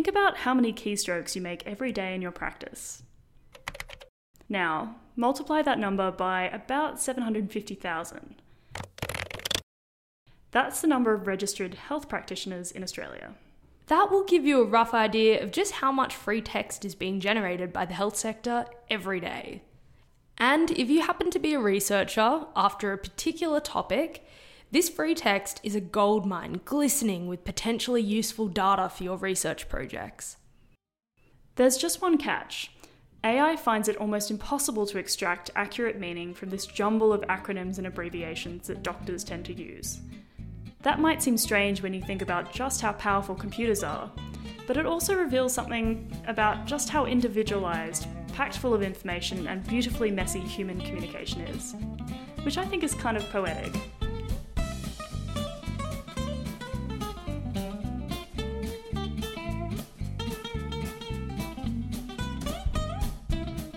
Think 0.00 0.16
about 0.16 0.38
how 0.38 0.54
many 0.54 0.72
keystrokes 0.72 1.36
you 1.36 1.42
make 1.42 1.66
every 1.66 1.92
day 1.92 2.14
in 2.14 2.22
your 2.22 2.30
practice. 2.30 3.02
Now, 4.48 4.96
multiply 5.14 5.60
that 5.60 5.78
number 5.78 6.10
by 6.10 6.44
about 6.44 6.98
750,000. 6.98 8.36
That's 10.52 10.80
the 10.80 10.86
number 10.86 11.12
of 11.12 11.26
registered 11.26 11.74
health 11.74 12.08
practitioners 12.08 12.72
in 12.72 12.82
Australia. 12.82 13.34
That 13.88 14.10
will 14.10 14.24
give 14.24 14.46
you 14.46 14.62
a 14.62 14.64
rough 14.64 14.94
idea 14.94 15.42
of 15.42 15.52
just 15.52 15.72
how 15.72 15.92
much 15.92 16.16
free 16.16 16.40
text 16.40 16.86
is 16.86 16.94
being 16.94 17.20
generated 17.20 17.70
by 17.70 17.84
the 17.84 17.92
health 17.92 18.16
sector 18.16 18.64
every 18.88 19.20
day. 19.20 19.60
And 20.38 20.70
if 20.70 20.88
you 20.88 21.02
happen 21.02 21.30
to 21.30 21.38
be 21.38 21.52
a 21.52 21.60
researcher 21.60 22.46
after 22.56 22.94
a 22.94 22.96
particular 22.96 23.60
topic, 23.60 24.24
this 24.72 24.88
free 24.88 25.14
text 25.16 25.60
is 25.64 25.74
a 25.74 25.80
goldmine 25.80 26.60
glistening 26.64 27.26
with 27.26 27.44
potentially 27.44 28.00
useful 28.00 28.46
data 28.46 28.88
for 28.88 29.02
your 29.02 29.16
research 29.16 29.68
projects. 29.68 30.36
There's 31.56 31.76
just 31.76 32.00
one 32.00 32.18
catch. 32.18 32.70
AI 33.24 33.56
finds 33.56 33.88
it 33.88 33.96
almost 33.96 34.30
impossible 34.30 34.86
to 34.86 34.98
extract 34.98 35.50
accurate 35.56 35.98
meaning 35.98 36.32
from 36.32 36.50
this 36.50 36.66
jumble 36.66 37.12
of 37.12 37.22
acronyms 37.22 37.78
and 37.78 37.86
abbreviations 37.86 38.68
that 38.68 38.84
doctors 38.84 39.24
tend 39.24 39.44
to 39.46 39.52
use. 39.52 40.00
That 40.82 41.00
might 41.00 41.20
seem 41.20 41.36
strange 41.36 41.82
when 41.82 41.92
you 41.92 42.00
think 42.00 42.22
about 42.22 42.52
just 42.52 42.80
how 42.80 42.92
powerful 42.92 43.34
computers 43.34 43.82
are, 43.82 44.10
but 44.68 44.76
it 44.76 44.86
also 44.86 45.14
reveals 45.14 45.52
something 45.52 46.10
about 46.28 46.64
just 46.64 46.88
how 46.88 47.06
individualized, 47.06 48.06
packed 48.32 48.56
full 48.56 48.72
of 48.72 48.82
information, 48.82 49.48
and 49.48 49.66
beautifully 49.66 50.12
messy 50.12 50.40
human 50.40 50.80
communication 50.80 51.40
is, 51.42 51.74
which 52.44 52.56
I 52.56 52.64
think 52.64 52.84
is 52.84 52.94
kind 52.94 53.16
of 53.16 53.28
poetic. 53.30 53.74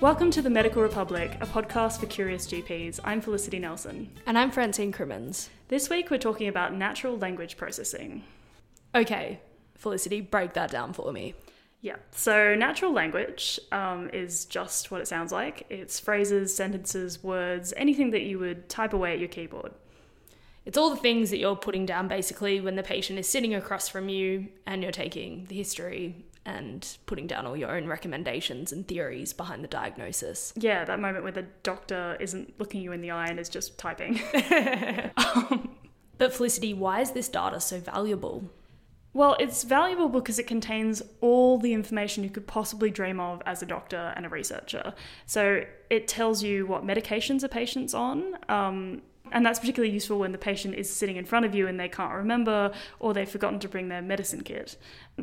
Welcome 0.03 0.31
to 0.31 0.41
the 0.41 0.49
Medical 0.49 0.81
Republic, 0.81 1.37
a 1.39 1.45
podcast 1.45 2.01
for 2.01 2.07
curious 2.07 2.45
GPs. 2.45 2.99
I'm 3.05 3.21
Felicity 3.21 3.57
Nelson. 3.57 4.09
And 4.25 4.37
I'm 4.37 4.51
Francine 4.51 4.91
Crimmins. 4.91 5.49
This 5.69 5.89
week 5.89 6.11
we're 6.11 6.17
talking 6.17 6.49
about 6.49 6.75
natural 6.75 7.17
language 7.17 7.55
processing. 7.55 8.25
Okay, 8.93 9.39
Felicity, 9.75 10.19
break 10.19 10.55
that 10.55 10.69
down 10.69 10.91
for 10.91 11.13
me. 11.13 11.35
Yeah, 11.79 11.95
so 12.11 12.53
natural 12.53 12.91
language 12.91 13.61
um, 13.71 14.09
is 14.11 14.43
just 14.43 14.91
what 14.91 14.99
it 14.99 15.07
sounds 15.07 15.31
like 15.31 15.65
it's 15.69 16.01
phrases, 16.01 16.53
sentences, 16.53 17.23
words, 17.23 17.73
anything 17.77 18.11
that 18.11 18.23
you 18.23 18.39
would 18.39 18.67
type 18.67 18.91
away 18.91 19.13
at 19.13 19.19
your 19.19 19.29
keyboard. 19.29 19.71
It's 20.65 20.77
all 20.77 20.89
the 20.89 20.97
things 20.97 21.29
that 21.29 21.37
you're 21.37 21.55
putting 21.55 21.85
down 21.85 22.09
basically 22.09 22.59
when 22.59 22.75
the 22.75 22.83
patient 22.83 23.19
is 23.19 23.29
sitting 23.29 23.55
across 23.55 23.87
from 23.87 24.09
you 24.09 24.49
and 24.67 24.83
you're 24.83 24.91
taking 24.91 25.45
the 25.45 25.55
history 25.55 26.25
and 26.45 26.97
putting 27.05 27.27
down 27.27 27.45
all 27.45 27.55
your 27.55 27.72
own 27.75 27.88
recommendations 27.88 28.72
and 28.72 28.88
theories 28.88 29.33
behind 29.33 29.63
the 29.63 29.67
diagnosis. 29.67 30.53
Yeah, 30.55 30.83
that 30.86 30.99
moment 30.99 31.23
where 31.23 31.31
the 31.31 31.47
doctor 31.63 32.17
isn't 32.19 32.59
looking 32.59 32.81
you 32.81 32.91
in 32.91 33.02
the 33.02 33.11
eye 33.11 33.27
and 33.27 33.39
is 33.39 33.49
just 33.49 33.77
typing. 33.77 34.19
um, 35.17 35.69
but 36.17 36.33
Felicity, 36.33 36.73
why 36.73 37.02
is 37.02 37.11
this 37.11 37.30
data 37.30 37.59
so 37.59 37.80
valuable? 37.80 38.49
Well, 39.14 39.38
it's 39.39 39.64
valuable 39.64 40.09
because 40.09 40.39
it 40.39 40.47
contains 40.47 41.03
all 41.21 41.59
the 41.59 41.73
information 41.73 42.23
you 42.23 42.31
could 42.31 42.47
possibly 42.47 42.89
dream 42.89 43.19
of 43.19 43.44
as 43.45 43.61
a 43.61 43.66
doctor 43.66 44.11
and 44.16 44.25
a 44.25 44.30
researcher. 44.30 44.95
So 45.27 45.66
it 45.91 46.08
tells 46.08 46.41
you 46.41 46.66
what 46.66 46.83
medications 46.83 47.44
a 47.44 47.49
patient's 47.49 47.94
on, 47.94 48.38
um, 48.49 49.03
and 49.34 49.45
that's 49.45 49.59
particularly 49.59 49.94
useful 49.94 50.20
when 50.20 50.31
the 50.31 50.38
patient 50.38 50.76
is 50.76 50.89
sitting 50.89 51.17
in 51.17 51.26
front 51.26 51.45
of 51.45 51.53
you 51.53 51.67
and 51.67 51.80
they 51.80 51.89
can't 51.89 52.14
remember 52.14 52.72
or 53.00 53.14
they've 53.14 53.30
forgotten 53.30 53.59
to 53.59 53.67
bring 53.67 53.89
their 53.89 54.02
medicine 54.02 54.42
kit. 54.42 54.78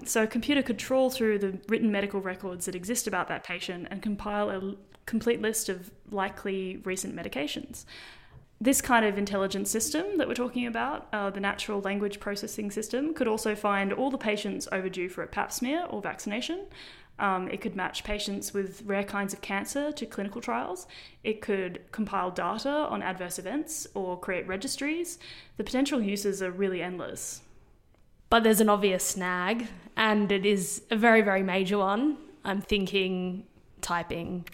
So 0.04 0.24
a 0.24 0.26
computer 0.26 0.62
could 0.62 0.78
trawl 0.78 1.08
through 1.10 1.38
the 1.38 1.58
written 1.68 1.90
medical 1.90 2.20
records 2.20 2.66
that 2.66 2.74
exist 2.74 3.06
about 3.06 3.28
that 3.28 3.44
patient 3.44 3.88
and 3.90 4.02
compile 4.02 4.50
a 4.50 4.74
complete 5.06 5.40
list 5.40 5.68
of 5.68 5.90
likely 6.10 6.80
recent 6.84 7.16
medications. 7.16 7.84
This 8.60 8.82
kind 8.82 9.06
of 9.06 9.16
intelligent 9.16 9.68
system 9.68 10.18
that 10.18 10.28
we're 10.28 10.34
talking 10.34 10.66
about, 10.66 11.08
uh, 11.14 11.30
the 11.30 11.40
natural 11.40 11.80
language 11.80 12.20
processing 12.20 12.70
system, 12.70 13.14
could 13.14 13.26
also 13.26 13.54
find 13.54 13.90
all 13.90 14.10
the 14.10 14.18
patients 14.18 14.68
overdue 14.70 15.08
for 15.08 15.22
a 15.22 15.26
pap 15.26 15.50
smear 15.50 15.86
or 15.88 16.02
vaccination, 16.02 16.66
um, 17.20 17.48
it 17.48 17.60
could 17.60 17.76
match 17.76 18.02
patients 18.02 18.52
with 18.54 18.82
rare 18.86 19.04
kinds 19.04 19.32
of 19.32 19.40
cancer 19.40 19.92
to 19.92 20.06
clinical 20.06 20.40
trials. 20.40 20.86
It 21.22 21.40
could 21.42 21.80
compile 21.92 22.30
data 22.30 22.70
on 22.70 23.02
adverse 23.02 23.38
events 23.38 23.86
or 23.94 24.18
create 24.18 24.48
registries. 24.48 25.18
The 25.56 25.64
potential 25.64 26.00
uses 26.00 26.42
are 26.42 26.50
really 26.50 26.82
endless. 26.82 27.42
But 28.30 28.42
there's 28.42 28.60
an 28.60 28.68
obvious 28.68 29.04
snag, 29.04 29.68
and 29.96 30.32
it 30.32 30.46
is 30.46 30.82
a 30.90 30.96
very, 30.96 31.20
very 31.20 31.42
major 31.42 31.78
one. 31.78 32.16
I'm 32.44 32.62
thinking 32.62 33.44
typing 33.80 34.46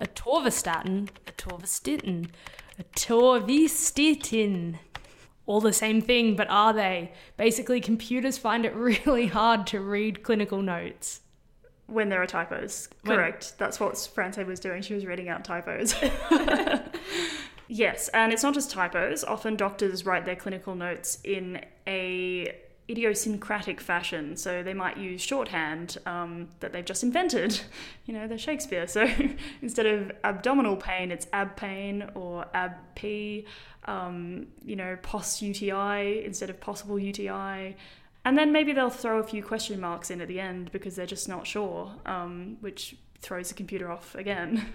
atorvastatin, 0.00 1.08
atorvastatin, 1.26 2.28
atorvastatin. 2.94 4.78
All 5.46 5.60
the 5.60 5.72
same 5.72 6.00
thing, 6.00 6.36
but 6.36 6.48
are 6.48 6.72
they? 6.72 7.12
Basically, 7.36 7.80
computers 7.80 8.38
find 8.38 8.64
it 8.64 8.74
really 9.06 9.26
hard 9.26 9.66
to 9.68 9.80
read 9.80 10.22
clinical 10.22 10.60
notes. 10.62 11.20
When 11.90 12.08
there 12.08 12.22
are 12.22 12.26
typos. 12.26 12.88
Correct. 13.04 13.44
When... 13.44 13.66
That's 13.66 13.80
what 13.80 13.98
Francine 14.14 14.46
was 14.46 14.60
doing. 14.60 14.82
She 14.82 14.94
was 14.94 15.04
reading 15.04 15.28
out 15.28 15.44
typos. 15.44 15.94
yes, 17.68 18.08
and 18.08 18.32
it's 18.32 18.42
not 18.42 18.54
just 18.54 18.70
typos. 18.70 19.24
Often 19.24 19.56
doctors 19.56 20.06
write 20.06 20.24
their 20.24 20.36
clinical 20.36 20.74
notes 20.74 21.18
in 21.24 21.64
a 21.86 22.54
idiosyncratic 22.90 23.80
fashion. 23.80 24.36
So 24.36 24.62
they 24.62 24.74
might 24.74 24.96
use 24.96 25.20
shorthand 25.20 25.96
um, 26.06 26.48
that 26.58 26.72
they've 26.72 26.84
just 26.84 27.02
invented. 27.02 27.60
You 28.06 28.14
know, 28.14 28.26
they're 28.26 28.38
Shakespeare. 28.38 28.88
So 28.88 29.08
instead 29.62 29.86
of 29.86 30.10
abdominal 30.24 30.74
pain, 30.74 31.12
it's 31.12 31.28
ab 31.32 31.54
pain 31.54 32.10
or 32.16 32.44
ab 32.52 32.72
p. 32.96 33.46
Um, 33.84 34.48
you 34.64 34.74
know, 34.74 34.98
pos 35.00 35.40
UTI 35.40 36.24
instead 36.24 36.50
of 36.50 36.58
possible 36.58 36.98
UTI. 36.98 37.76
And 38.24 38.36
then 38.36 38.52
maybe 38.52 38.72
they'll 38.72 38.90
throw 38.90 39.18
a 39.18 39.24
few 39.24 39.42
question 39.42 39.80
marks 39.80 40.10
in 40.10 40.20
at 40.20 40.28
the 40.28 40.40
end 40.40 40.72
because 40.72 40.96
they're 40.96 41.06
just 41.06 41.28
not 41.28 41.46
sure, 41.46 41.94
um, 42.04 42.58
which 42.60 42.96
throws 43.20 43.48
the 43.48 43.54
computer 43.54 43.90
off 43.90 44.14
again. 44.14 44.66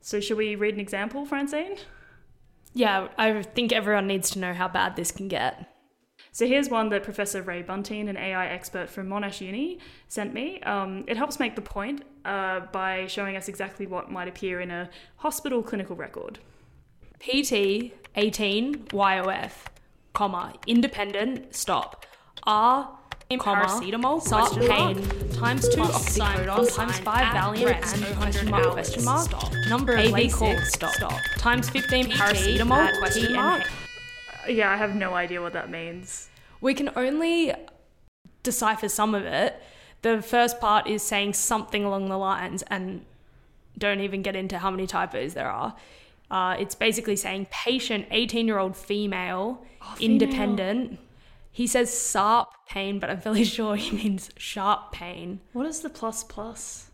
So, 0.00 0.20
should 0.20 0.36
we 0.36 0.54
read 0.54 0.74
an 0.74 0.80
example, 0.80 1.24
Francine? 1.24 1.78
Yeah, 2.74 3.08
I 3.16 3.40
think 3.40 3.72
everyone 3.72 4.06
needs 4.06 4.28
to 4.32 4.38
know 4.38 4.52
how 4.52 4.68
bad 4.68 4.96
this 4.96 5.10
can 5.10 5.28
get. 5.28 5.74
So 6.32 6.46
here's 6.46 6.68
one 6.68 6.88
that 6.88 7.04
Professor 7.04 7.42
Wray 7.42 7.62
Buntine, 7.62 8.08
an 8.08 8.16
AI 8.16 8.48
expert 8.48 8.90
from 8.90 9.08
Monash 9.08 9.40
Uni, 9.40 9.78
sent 10.08 10.34
me. 10.34 10.60
Um, 10.62 11.04
it 11.06 11.16
helps 11.16 11.38
make 11.38 11.54
the 11.54 11.62
point 11.62 12.02
uh, 12.24 12.60
by 12.72 13.06
showing 13.06 13.36
us 13.36 13.48
exactly 13.48 13.86
what 13.86 14.10
might 14.10 14.26
appear 14.26 14.60
in 14.60 14.70
a 14.70 14.90
hospital 15.16 15.62
clinical 15.62 15.94
record. 15.94 16.40
PT 17.20 17.92
18 18.16 18.86
YOF, 18.92 19.52
comma, 20.12 20.54
independent, 20.66 21.54
stop. 21.54 22.04
R 22.42 22.88
comma, 23.38 23.64
paracetamol, 23.66 24.22
SARP 24.22 24.68
pain, 24.68 25.30
times 25.32 25.68
2 25.68 25.80
oxycodone, 25.80 26.74
times 26.74 26.98
5 26.98 27.34
Valium, 27.34 28.04
and 28.04 28.16
question 28.16 28.50
mark, 28.50 28.72
question 28.72 29.04
mark, 29.04 29.30
number 29.68 29.94
of 29.94 30.06
AV6, 30.06 30.66
stop. 30.66 30.92
stop. 30.92 31.20
times 31.38 31.68
15 31.70 32.06
paracetamol, 32.06 32.98
question 32.98 33.32
mark. 33.32 33.62
Yeah, 34.48 34.70
I 34.70 34.76
have 34.76 34.94
no 34.94 35.14
idea 35.14 35.40
what 35.40 35.52
that 35.54 35.70
means. 35.70 36.28
We 36.60 36.74
can 36.74 36.90
only 36.96 37.54
decipher 38.42 38.88
some 38.88 39.14
of 39.14 39.24
it. 39.24 39.60
The 40.02 40.20
first 40.20 40.60
part 40.60 40.86
is 40.86 41.02
saying 41.02 41.32
something 41.32 41.84
along 41.84 42.08
the 42.08 42.18
lines, 42.18 42.62
and 42.64 43.04
don't 43.78 44.00
even 44.00 44.22
get 44.22 44.36
into 44.36 44.58
how 44.58 44.70
many 44.70 44.86
typos 44.86 45.34
there 45.34 45.50
are. 45.50 45.74
Uh, 46.30 46.56
it's 46.58 46.74
basically 46.74 47.16
saying 47.16 47.46
patient, 47.50 48.06
18 48.10 48.46
year 48.46 48.58
old 48.58 48.76
female, 48.76 49.64
oh, 49.82 49.94
female, 49.94 50.10
independent, 50.10 50.98
he 51.54 51.68
says 51.68 52.10
sharp 52.10 52.48
pain, 52.68 52.98
but 52.98 53.08
I'm 53.08 53.20
fairly 53.20 53.44
sure 53.56 53.76
he 53.76 53.96
means 53.96 54.28
sharp 54.36 54.90
pain. 54.90 55.38
What 55.52 55.66
is 55.66 55.82
the 55.82 55.88
plus 55.88 56.24
plus? 56.24 56.90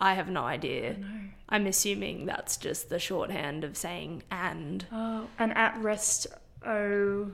I 0.00 0.14
have 0.14 0.30
no 0.30 0.44
idea. 0.44 0.96
No. 0.98 1.06
I'm 1.50 1.66
assuming 1.66 2.24
that's 2.24 2.56
just 2.56 2.88
the 2.88 2.98
shorthand 2.98 3.64
of 3.64 3.76
saying 3.76 4.22
and. 4.30 4.86
Oh, 4.90 5.26
and 5.38 5.54
at 5.58 5.76
rest 5.82 6.26
oh, 6.64 7.30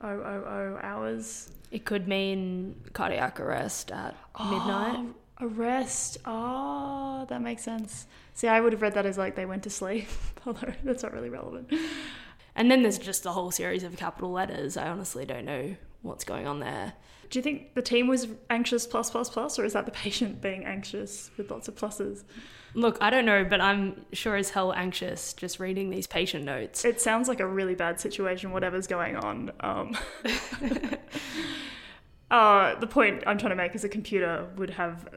oh, 0.00 0.08
oh, 0.08 0.44
oh 0.46 0.78
hours. 0.82 1.52
It 1.70 1.84
could 1.84 2.08
mean 2.08 2.80
cardiac 2.94 3.38
arrest 3.38 3.90
at 3.90 4.16
oh, 4.36 4.50
midnight. 4.50 5.14
Arrest. 5.42 6.16
Oh, 6.24 7.26
that 7.28 7.42
makes 7.42 7.62
sense. 7.62 8.06
See, 8.32 8.48
I 8.48 8.62
would 8.62 8.72
have 8.72 8.80
read 8.80 8.94
that 8.94 9.04
as 9.04 9.18
like 9.18 9.36
they 9.36 9.44
went 9.44 9.64
to 9.64 9.70
sleep, 9.70 10.08
although 10.46 10.72
that's 10.84 11.02
not 11.02 11.12
really 11.12 11.28
relevant. 11.28 11.70
And 12.56 12.70
then 12.70 12.80
there's 12.80 12.98
just 12.98 13.26
a 13.26 13.32
whole 13.32 13.50
series 13.50 13.82
of 13.82 13.98
capital 13.98 14.32
letters. 14.32 14.78
I 14.78 14.88
honestly 14.88 15.26
don't 15.26 15.44
know 15.44 15.76
what's 16.02 16.24
going 16.24 16.46
on 16.46 16.60
there. 16.60 16.94
Do 17.30 17.38
you 17.38 17.42
think 17.42 17.74
the 17.74 17.82
team 17.82 18.06
was 18.06 18.28
anxious 18.48 18.86
plus 18.86 19.10
plus 19.10 19.28
plus, 19.28 19.58
or 19.58 19.64
is 19.64 19.74
that 19.74 19.84
the 19.86 19.92
patient 20.04 20.40
being 20.40 20.64
anxious 20.64 21.30
with 21.36 21.50
lots 21.50 21.68
of 21.68 21.74
pluses? 21.74 22.24
Look, 22.74 22.98
I 23.00 23.10
don't 23.10 23.24
know, 23.24 23.44
but 23.44 23.60
I'm 23.60 24.04
sure 24.12 24.36
as 24.36 24.50
hell 24.50 24.72
anxious 24.72 25.32
just 25.32 25.58
reading 25.58 25.90
these 25.90 26.06
patient 26.06 26.44
notes. 26.44 26.84
It 26.84 27.00
sounds 27.00 27.28
like 27.28 27.40
a 27.40 27.46
really 27.46 27.74
bad 27.74 27.98
situation, 27.98 28.52
whatever's 28.52 28.86
going 28.86 29.16
on. 29.16 29.52
Um. 29.60 29.96
Uh, 32.30 32.78
the 32.78 32.86
point 32.86 33.22
I'm 33.26 33.38
trying 33.38 33.50
to 33.50 33.56
make 33.56 33.74
is 33.74 33.84
a 33.84 33.88
computer 33.88 34.48
would 34.56 34.70
have 34.70 35.08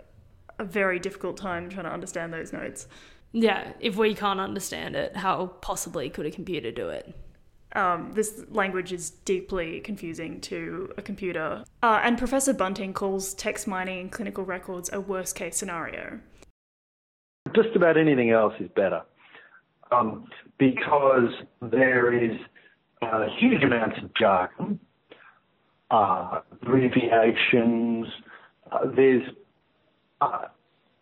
a 0.60 0.64
very 0.64 1.00
difficult 1.00 1.38
time 1.38 1.70
trying 1.70 1.86
to 1.86 1.92
understand 1.92 2.32
those 2.32 2.54
notes. 2.54 2.88
Yeah, 3.34 3.74
if 3.80 3.98
we 3.98 4.14
can't 4.14 4.40
understand 4.40 4.96
it, 4.96 5.16
how 5.16 5.48
possibly 5.62 6.10
could 6.10 6.26
a 6.26 6.32
computer 6.32 6.72
do 6.72 6.90
it? 6.90 7.14
Um, 7.74 8.12
this 8.14 8.44
language 8.50 8.92
is 8.92 9.10
deeply 9.10 9.80
confusing 9.82 10.42
to 10.42 10.92
a 10.98 11.02
computer. 11.02 11.64
Uh, 11.82 12.02
and 12.04 12.18
Professor 12.18 12.54
Buntine 12.54 12.94
calls 12.94 13.34
text 13.34 13.68
mining 13.68 14.00
in 14.00 14.10
clinical 14.10 14.44
records 14.44 14.90
a 14.92 15.00
worst 15.00 15.36
case 15.36 15.58
scenario. 15.58 16.20
Just 17.56 17.76
about 17.76 17.98
anything 17.98 18.32
else 18.32 18.54
is 18.60 18.70
better 18.76 19.02
um, 19.92 20.26
because 20.58 21.30
there 21.62 22.14
is 22.14 22.38
uh, 23.02 23.26
huge 23.40 23.64
amounts 23.64 23.98
of 24.04 24.14
jargon, 24.14 24.80
uh, 25.90 26.42
abbreviations, 26.52 28.08
uh, 28.72 28.80
there's 28.96 29.24
uh, 30.22 30.46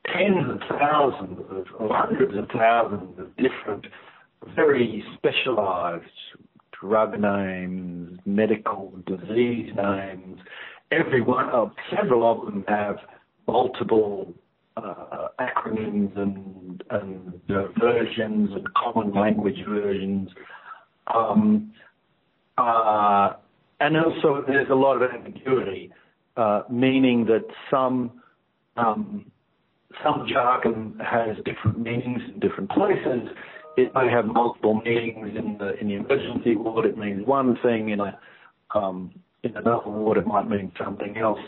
tens 0.07 0.49
of 0.49 0.59
thousands 0.79 1.39
of, 1.51 1.65
or 1.77 1.95
hundreds 1.95 2.37
of 2.37 2.47
thousands 2.49 3.19
of 3.19 3.27
different, 3.37 3.85
very 4.55 5.03
specialized 5.17 6.05
drug 6.81 7.19
names, 7.19 8.19
medical 8.25 8.93
disease 9.05 9.71
names. 9.75 10.39
Every 10.91 11.21
one 11.21 11.49
of 11.49 11.71
several 11.95 12.29
of 12.29 12.45
them 12.45 12.63
have 12.67 12.97
multiple 13.47 14.33
uh, 14.77 15.27
acronyms 15.39 16.17
and, 16.17 16.83
and 16.89 17.41
uh, 17.49 17.67
versions 17.79 18.49
and 18.53 18.73
common 18.73 19.13
language 19.13 19.59
versions. 19.67 20.29
Um, 21.13 21.73
uh, 22.57 23.33
and 23.79 23.97
also, 23.97 24.43
there's 24.47 24.69
a 24.69 24.75
lot 24.75 25.01
of 25.01 25.09
ambiguity, 25.11 25.91
uh, 26.37 26.63
meaning 26.69 27.25
that 27.25 27.45
some 27.71 28.11
um, 28.77 29.31
some 30.03 30.27
jargon 30.31 30.99
has 31.03 31.35
different 31.43 31.79
meanings 31.79 32.21
in 32.33 32.39
different 32.39 32.69
places. 32.71 33.29
It 33.79 33.93
may 33.95 34.09
have 34.09 34.25
multiple 34.25 34.81
meanings 34.81 35.37
in 35.37 35.57
the 35.57 35.79
in 35.79 35.87
the 35.87 35.95
emergency 35.95 36.55
ward. 36.55 36.85
It 36.85 36.97
means 36.97 37.25
one 37.25 37.57
thing 37.63 37.89
in 37.89 37.99
a 37.99 38.19
um, 38.75 39.11
in 39.43 39.55
another 39.55 39.89
ward. 39.89 40.17
It 40.17 40.27
might 40.27 40.49
mean 40.49 40.71
something 40.77 41.17
else. 41.17 41.39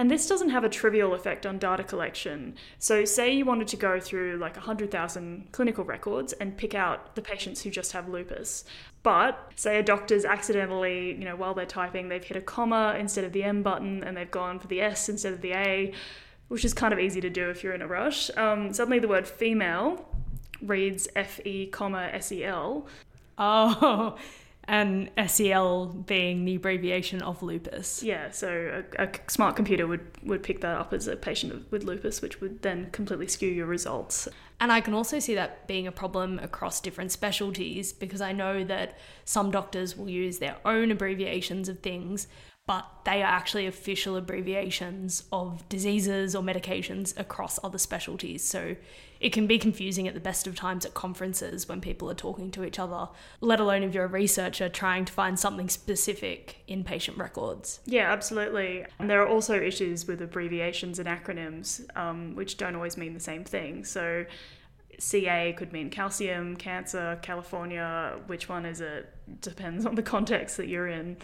And 0.00 0.10
this 0.10 0.26
doesn't 0.26 0.48
have 0.48 0.64
a 0.64 0.70
trivial 0.70 1.12
effect 1.12 1.44
on 1.44 1.58
data 1.58 1.84
collection. 1.84 2.54
So, 2.78 3.04
say 3.04 3.34
you 3.34 3.44
wanted 3.44 3.68
to 3.68 3.76
go 3.76 4.00
through 4.00 4.38
like 4.38 4.56
100,000 4.56 5.48
clinical 5.52 5.84
records 5.84 6.32
and 6.32 6.56
pick 6.56 6.74
out 6.74 7.14
the 7.16 7.20
patients 7.20 7.62
who 7.62 7.70
just 7.70 7.92
have 7.92 8.08
lupus. 8.08 8.64
But 9.02 9.52
say 9.56 9.78
a 9.78 9.82
doctor's 9.82 10.24
accidentally, 10.24 11.10
you 11.10 11.24
know, 11.26 11.36
while 11.36 11.52
they're 11.52 11.66
typing, 11.66 12.08
they've 12.08 12.24
hit 12.24 12.38
a 12.38 12.40
comma 12.40 12.96
instead 12.98 13.24
of 13.24 13.32
the 13.32 13.44
M 13.44 13.62
button 13.62 14.02
and 14.02 14.16
they've 14.16 14.30
gone 14.30 14.58
for 14.58 14.68
the 14.68 14.80
S 14.80 15.10
instead 15.10 15.34
of 15.34 15.42
the 15.42 15.52
A, 15.52 15.92
which 16.48 16.64
is 16.64 16.72
kind 16.72 16.94
of 16.94 16.98
easy 16.98 17.20
to 17.20 17.28
do 17.28 17.50
if 17.50 17.62
you're 17.62 17.74
in 17.74 17.82
a 17.82 17.86
rush. 17.86 18.30
Um, 18.38 18.72
suddenly 18.72 19.00
the 19.00 19.08
word 19.08 19.28
female 19.28 20.08
reads 20.62 21.08
F 21.16 21.40
E 21.44 21.66
comma 21.66 22.08
S 22.12 22.32
E 22.32 22.44
L. 22.44 22.86
Oh, 23.38 24.16
and 24.64 25.10
SEL 25.26 25.86
being 26.06 26.44
the 26.44 26.54
abbreviation 26.54 27.22
of 27.22 27.42
lupus. 27.42 28.02
Yeah, 28.02 28.30
so 28.30 28.84
a, 28.98 29.04
a, 29.04 29.10
smart 29.26 29.56
computer 29.56 29.86
would, 29.86 30.06
would 30.22 30.44
pick 30.44 30.60
that 30.60 30.76
up 30.76 30.92
as 30.92 31.08
a 31.08 31.16
patient 31.16 31.66
with 31.72 31.82
lupus, 31.82 32.22
which 32.22 32.40
would 32.40 32.62
then 32.62 32.88
completely 32.92 33.26
skew 33.26 33.48
your 33.48 33.66
results. 33.66 34.28
And 34.60 34.70
I 34.70 34.80
can 34.80 34.94
also 34.94 35.18
see 35.18 35.34
that 35.34 35.66
being 35.66 35.88
a 35.88 35.92
problem 35.92 36.38
across 36.38 36.80
different 36.80 37.10
specialties 37.10 37.92
because 37.92 38.20
I 38.20 38.32
know 38.32 38.62
that 38.64 38.98
some 39.24 39.50
doctors 39.50 39.96
will 39.96 40.08
use 40.08 40.38
their 40.38 40.56
own 40.64 40.92
abbreviations 40.92 41.68
of 41.68 41.80
things 41.80 42.28
but 42.70 42.86
they 43.04 43.20
are 43.20 43.32
actually 43.32 43.66
official 43.66 44.16
abbreviations 44.16 45.24
of 45.32 45.68
diseases 45.68 46.36
or 46.36 46.42
medications 46.42 47.18
across 47.18 47.58
other 47.64 47.78
specialties. 47.78 48.44
So 48.44 48.76
it 49.20 49.34
can 49.34 49.46
be 49.46 49.58
confusing 49.58 50.08
at 50.08 50.14
the 50.14 50.20
best 50.20 50.46
of 50.46 50.56
times 50.56 50.86
at 50.86 50.94
conferences 50.94 51.68
when 51.68 51.80
people 51.82 52.10
are 52.10 52.14
talking 52.14 52.50
to 52.52 52.64
each 52.64 52.78
other, 52.78 53.08
let 53.42 53.60
alone 53.60 53.82
if 53.82 53.94
you're 53.94 54.06
a 54.06 54.08
researcher 54.08 54.68
trying 54.70 55.04
to 55.04 55.12
find 55.12 55.38
something 55.38 55.68
specific 55.68 56.62
in 56.66 56.82
patient 56.82 57.18
records. 57.18 57.80
Yeah, 57.84 58.10
absolutely. 58.10 58.86
And 58.98 59.10
there 59.10 59.22
are 59.22 59.28
also 59.28 59.60
issues 59.60 60.06
with 60.06 60.22
abbreviations 60.22 60.98
and 60.98 61.06
acronyms, 61.06 61.84
um, 61.96 62.34
which 62.34 62.56
don't 62.56 62.74
always 62.74 62.96
mean 62.96 63.12
the 63.12 63.20
same 63.20 63.44
thing. 63.44 63.84
So 63.84 64.24
CA 64.98 65.52
could 65.52 65.72
mean 65.72 65.90
calcium, 65.90 66.56
cancer, 66.56 67.18
California. 67.20 68.18
Which 68.26 68.48
one 68.48 68.64
is 68.64 68.80
it? 68.80 69.12
Depends 69.42 69.84
on 69.84 69.96
the 69.96 70.02
context 70.02 70.56
that 70.56 70.66
you're 70.66 70.88
in. 70.88 71.18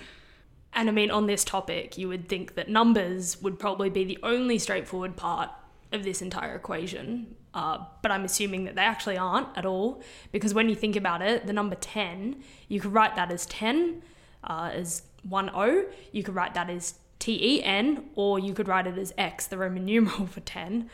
And 0.75 0.91
I 0.91 0.93
mean, 0.93 1.11
on 1.11 1.27
this 1.27 1.45
topic, 1.45 1.97
you 1.97 2.09
would 2.09 2.29
think 2.29 2.57
that 2.57 2.69
numbers 2.69 3.41
would 3.41 3.59
probably 3.59 3.89
be 3.89 4.05
the 4.05 4.19
only 4.23 4.59
straightforward 4.59 5.17
part 5.17 5.51
of 5.93 6.05
this 6.05 6.23
entire 6.23 6.55
equation. 6.55 7.35
Uh, 7.55 7.79
but 8.03 8.11
I'm 8.11 8.25
assuming 8.25 8.65
that 8.65 8.75
they 8.75 8.83
actually 8.83 9.17
aren't 9.17 9.57
at 9.57 9.65
all, 9.65 10.03
because 10.33 10.53
when 10.53 10.69
you 10.69 10.75
think 10.75 10.97
about 10.97 11.23
it, 11.23 11.47
the 11.47 11.53
number 11.53 11.75
10, 11.77 12.43
you 12.69 12.81
could 12.81 12.93
write 12.93 13.17
that 13.17 13.31
as 13.31 13.47
10, 13.47 14.03
uh, 14.45 14.71
as 14.73 15.03
1 15.29 15.51
O, 15.55 15.85
you 16.13 16.23
could 16.23 16.35
write 16.35 16.55
that 16.55 16.69
as 16.69 16.95
T 17.19 17.57
E 17.57 17.63
N, 17.63 18.11
or 18.15 18.39
you 18.39 18.53
could 18.53 18.69
write 18.69 18.87
it 18.87 18.99
as 18.99 19.15
X, 19.17 19.47
the 19.47 19.57
Roman 19.57 19.85
numeral 19.85 20.27
for 20.35 20.41
10. 20.41 20.91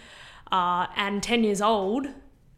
Uh, 0.50 0.86
and 0.96 1.22
10 1.22 1.44
years 1.44 1.60
old, 1.60 2.06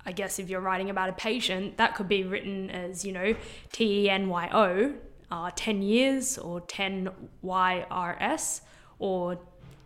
I 0.04 0.12
guess 0.12 0.38
if 0.38 0.50
you're 0.50 0.60
writing 0.60 0.90
about 0.90 1.08
a 1.08 1.12
patient, 1.12 1.78
that 1.78 1.94
could 1.94 2.08
be 2.08 2.24
written 2.24 2.70
as, 2.70 3.04
you 3.04 3.12
know, 3.12 3.34
T 3.72 4.04
E 4.04 4.10
N 4.10 4.28
Y 4.28 4.50
O, 4.52 4.94
uh, 5.30 5.50
10 5.54 5.82
years 5.82 6.36
or 6.38 6.60
10 6.60 7.08
YRS 7.42 8.60
or 8.98 9.38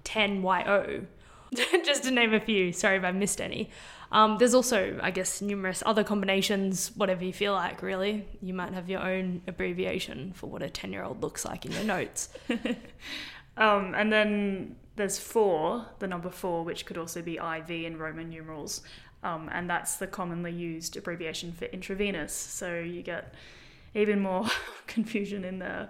10 0.05 0.43
YO, 0.43 1.07
just 1.85 2.05
to 2.05 2.11
name 2.11 2.35
a 2.35 2.41
few. 2.41 2.73
Sorry 2.73 2.97
if 2.97 3.05
I 3.05 3.13
missed 3.13 3.41
any. 3.41 3.71
Um, 4.11 4.39
there's 4.39 4.55
also, 4.55 4.99
I 5.03 5.11
guess, 5.11 5.43
numerous 5.43 5.83
other 5.85 6.03
combinations, 6.03 6.93
whatever 6.97 7.25
you 7.25 7.33
feel 7.33 7.53
like, 7.53 7.83
really. 7.83 8.27
You 8.41 8.55
might 8.55 8.73
have 8.73 8.89
your 8.89 9.01
own 9.01 9.43
abbreviation 9.47 10.33
for 10.33 10.49
what 10.49 10.63
a 10.63 10.71
10 10.71 10.93
year 10.93 11.03
old 11.03 11.23
looks 11.23 11.45
like 11.45 11.67
in 11.67 11.73
your 11.73 11.85
notes. 11.85 12.31
um, 13.57 13.95
and 13.95 14.13
then 14.13 14.77
there's 14.97 15.19
four, 15.19 15.87
the 15.99 16.07
number 16.07 16.31
four, 16.31 16.65
which 16.65 16.87
could 16.87 16.97
also 16.97 17.21
be 17.23 17.37
IV 17.37 17.71
in 17.71 17.99
Roman 17.99 18.31
numerals. 18.31 18.83
Um, 19.23 19.51
and 19.53 19.69
that's 19.69 19.97
the 19.97 20.07
commonly 20.07 20.53
used 20.53 20.97
abbreviation 20.97 21.53
for 21.53 21.67
intravenous. 21.67 22.33
So 22.33 22.79
you 22.79 23.03
get 23.03 23.35
even 23.95 24.21
more 24.21 24.47
confusion 24.87 25.45
in 25.45 25.59
there. 25.59 25.89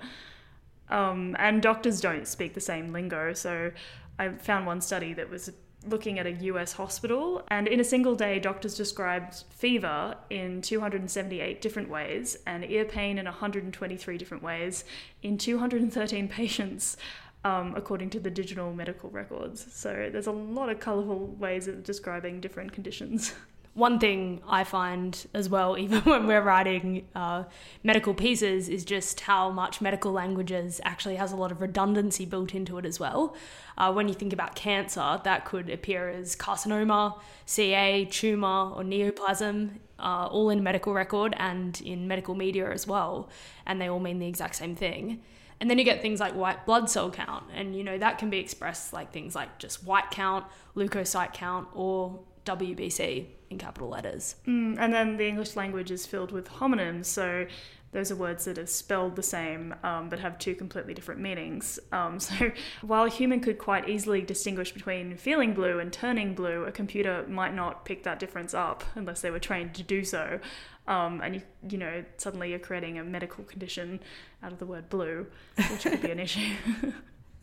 Um, 0.90 1.36
and 1.38 1.60
doctors 1.60 2.00
don't 2.00 2.26
speak 2.26 2.54
the 2.54 2.60
same 2.60 2.92
lingo. 2.92 3.34
So 3.34 3.70
I 4.18 4.30
found 4.30 4.66
one 4.66 4.80
study 4.80 5.12
that 5.14 5.30
was 5.30 5.50
looking 5.86 6.18
at 6.18 6.26
a 6.26 6.32
US 6.32 6.72
hospital, 6.72 7.42
and 7.48 7.68
in 7.68 7.80
a 7.80 7.84
single 7.84 8.14
day, 8.14 8.38
doctors 8.38 8.74
described 8.74 9.44
fever 9.50 10.16
in 10.30 10.60
278 10.60 11.60
different 11.60 11.88
ways 11.88 12.36
and 12.46 12.64
ear 12.64 12.84
pain 12.84 13.18
in 13.18 13.24
123 13.24 14.18
different 14.18 14.42
ways 14.42 14.84
in 15.22 15.38
213 15.38 16.28
patients. 16.40 16.96
Um, 17.44 17.74
according 17.76 18.10
to 18.10 18.20
the 18.20 18.32
digital 18.32 18.74
medical 18.74 19.10
records. 19.10 19.64
So 19.72 20.10
there's 20.10 20.26
a 20.26 20.32
lot 20.32 20.70
of 20.70 20.80
colourful 20.80 21.36
ways 21.38 21.68
of 21.68 21.84
describing 21.84 22.40
different 22.40 22.72
conditions. 22.72 23.32
one 23.78 24.00
thing 24.00 24.42
I 24.46 24.64
find 24.64 25.26
as 25.32 25.48
well, 25.48 25.78
even 25.84 26.00
when 26.02 26.26
we're 26.26 26.42
writing 26.42 27.06
uh, 27.14 27.44
medical 27.82 28.12
pieces, 28.12 28.68
is 28.68 28.84
just 28.84 29.20
how 29.20 29.50
much 29.50 29.80
medical 29.80 30.12
languages 30.12 30.80
actually 30.84 31.16
has 31.16 31.32
a 31.32 31.36
lot 31.36 31.52
of 31.52 31.60
redundancy 31.62 32.26
built 32.26 32.54
into 32.54 32.76
it 32.78 32.84
as 32.84 32.98
well. 32.98 33.36
Uh, 33.78 33.92
when 33.92 34.08
you 34.08 34.14
think 34.14 34.32
about 34.32 34.56
cancer, 34.56 35.20
that 35.22 35.44
could 35.44 35.70
appear 35.70 36.08
as 36.08 36.34
carcinoma, 36.34 37.18
CA, 37.46 38.04
tumour, 38.04 38.74
or 38.74 38.82
neoplasm, 38.82 39.78
uh, 40.00 40.26
all 40.26 40.50
in 40.50 40.62
medical 40.62 40.92
record 40.92 41.34
and 41.38 41.80
in 41.80 42.08
medical 42.08 42.34
media 42.34 42.70
as 42.70 42.86
well, 42.86 43.28
and 43.66 43.80
they 43.80 43.88
all 43.88 44.00
mean 44.00 44.18
the 44.18 44.26
exact 44.26 44.56
same 44.56 44.74
thing. 44.74 45.20
And 45.60 45.68
then 45.68 45.78
you 45.78 45.84
get 45.84 46.02
things 46.02 46.20
like 46.20 46.34
white 46.34 46.66
blood 46.66 46.88
cell 46.90 47.10
count, 47.10 47.44
and 47.54 47.76
you 47.76 47.82
know 47.82 47.98
that 47.98 48.18
can 48.18 48.30
be 48.30 48.38
expressed 48.38 48.92
like 48.92 49.12
things 49.12 49.34
like 49.34 49.58
just 49.58 49.84
white 49.84 50.10
count, 50.10 50.44
leukocyte 50.76 51.32
count, 51.32 51.68
or 51.74 52.20
WBC 52.44 53.26
in 53.50 53.58
capital 53.58 53.88
letters. 53.88 54.36
Mm, 54.46 54.76
and 54.78 54.92
then 54.92 55.16
the 55.16 55.26
English 55.26 55.56
language 55.56 55.90
is 55.90 56.06
filled 56.06 56.32
with 56.32 56.48
homonyms, 56.48 57.06
so 57.06 57.46
those 57.92 58.12
are 58.12 58.16
words 58.16 58.44
that 58.44 58.58
are 58.58 58.66
spelled 58.66 59.16
the 59.16 59.22
same 59.22 59.74
um, 59.82 60.10
but 60.10 60.18
have 60.18 60.38
two 60.38 60.54
completely 60.54 60.92
different 60.92 61.20
meanings. 61.20 61.78
Um, 61.92 62.20
so 62.20 62.52
while 62.82 63.04
a 63.04 63.08
human 63.08 63.40
could 63.40 63.58
quite 63.58 63.88
easily 63.88 64.20
distinguish 64.20 64.72
between 64.72 65.16
feeling 65.16 65.54
blue 65.54 65.78
and 65.78 65.92
turning 65.92 66.34
blue, 66.34 66.64
a 66.64 66.72
computer 66.72 67.24
might 67.28 67.54
not 67.54 67.84
pick 67.84 68.02
that 68.04 68.18
difference 68.18 68.54
up 68.54 68.84
unless 68.94 69.20
they 69.20 69.30
were 69.30 69.38
trained 69.38 69.74
to 69.74 69.82
do 69.82 70.04
so. 70.04 70.40
Um, 70.86 71.20
and 71.22 71.34
you, 71.34 71.42
you 71.68 71.78
know, 71.78 72.04
suddenly 72.16 72.50
you're 72.50 72.58
creating 72.58 72.98
a 72.98 73.04
medical 73.04 73.44
condition 73.44 74.00
out 74.42 74.52
of 74.52 74.58
the 74.58 74.66
word 74.66 74.88
blue, 74.88 75.26
which 75.70 75.82
could 75.82 76.00
be 76.00 76.10
an 76.10 76.18
issue. 76.18 76.54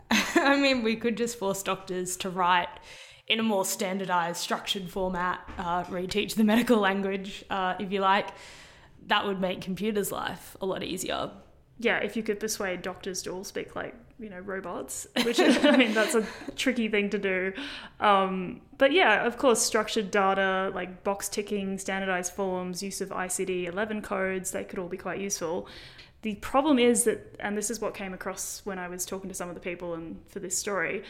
I 0.11 0.59
mean, 0.59 0.83
we 0.83 0.95
could 0.95 1.17
just 1.17 1.37
force 1.37 1.61
doctors 1.63 2.17
to 2.17 2.29
write 2.29 2.69
in 3.27 3.39
a 3.39 3.43
more 3.43 3.65
standardized, 3.65 4.37
structured 4.37 4.89
format, 4.89 5.39
uh, 5.57 5.83
reteach 5.85 6.35
the 6.35 6.43
medical 6.43 6.77
language, 6.77 7.43
uh, 7.49 7.75
if 7.79 7.91
you 7.91 7.99
like, 7.99 8.29
that 9.07 9.25
would 9.25 9.39
make 9.39 9.61
computers' 9.61 10.11
life 10.11 10.55
a 10.61 10.65
lot 10.65 10.83
easier. 10.83 11.31
Yeah, 11.79 11.97
if 11.97 12.15
you 12.15 12.23
could 12.23 12.39
persuade 12.39 12.81
doctors 12.81 13.21
to 13.23 13.31
all 13.31 13.43
speak 13.43 13.75
like 13.75 13.95
you 14.19 14.29
know 14.29 14.39
robots 14.39 15.07
which 15.23 15.39
i 15.39 15.75
mean 15.75 15.93
that's 15.93 16.15
a 16.15 16.25
tricky 16.55 16.87
thing 16.87 17.09
to 17.09 17.17
do 17.17 17.51
um, 17.99 18.61
but 18.77 18.91
yeah 18.91 19.25
of 19.25 19.37
course 19.37 19.61
structured 19.61 20.09
data 20.09 20.71
like 20.73 21.03
box 21.03 21.27
ticking 21.27 21.77
standardized 21.77 22.31
forms 22.33 22.81
use 22.81 23.01
of 23.01 23.09
icd 23.09 23.67
11 23.67 24.01
codes 24.01 24.51
they 24.51 24.63
could 24.63 24.79
all 24.79 24.87
be 24.87 24.97
quite 24.97 25.19
useful 25.19 25.67
the 26.21 26.35
problem 26.35 26.79
is 26.79 27.03
that 27.03 27.35
and 27.39 27.57
this 27.57 27.69
is 27.69 27.81
what 27.81 27.93
came 27.93 28.13
across 28.13 28.61
when 28.63 28.79
i 28.79 28.87
was 28.87 29.05
talking 29.05 29.27
to 29.27 29.35
some 29.35 29.49
of 29.49 29.55
the 29.55 29.61
people 29.61 29.93
and 29.93 30.17
for 30.29 30.39
this 30.39 30.57
story 30.57 31.03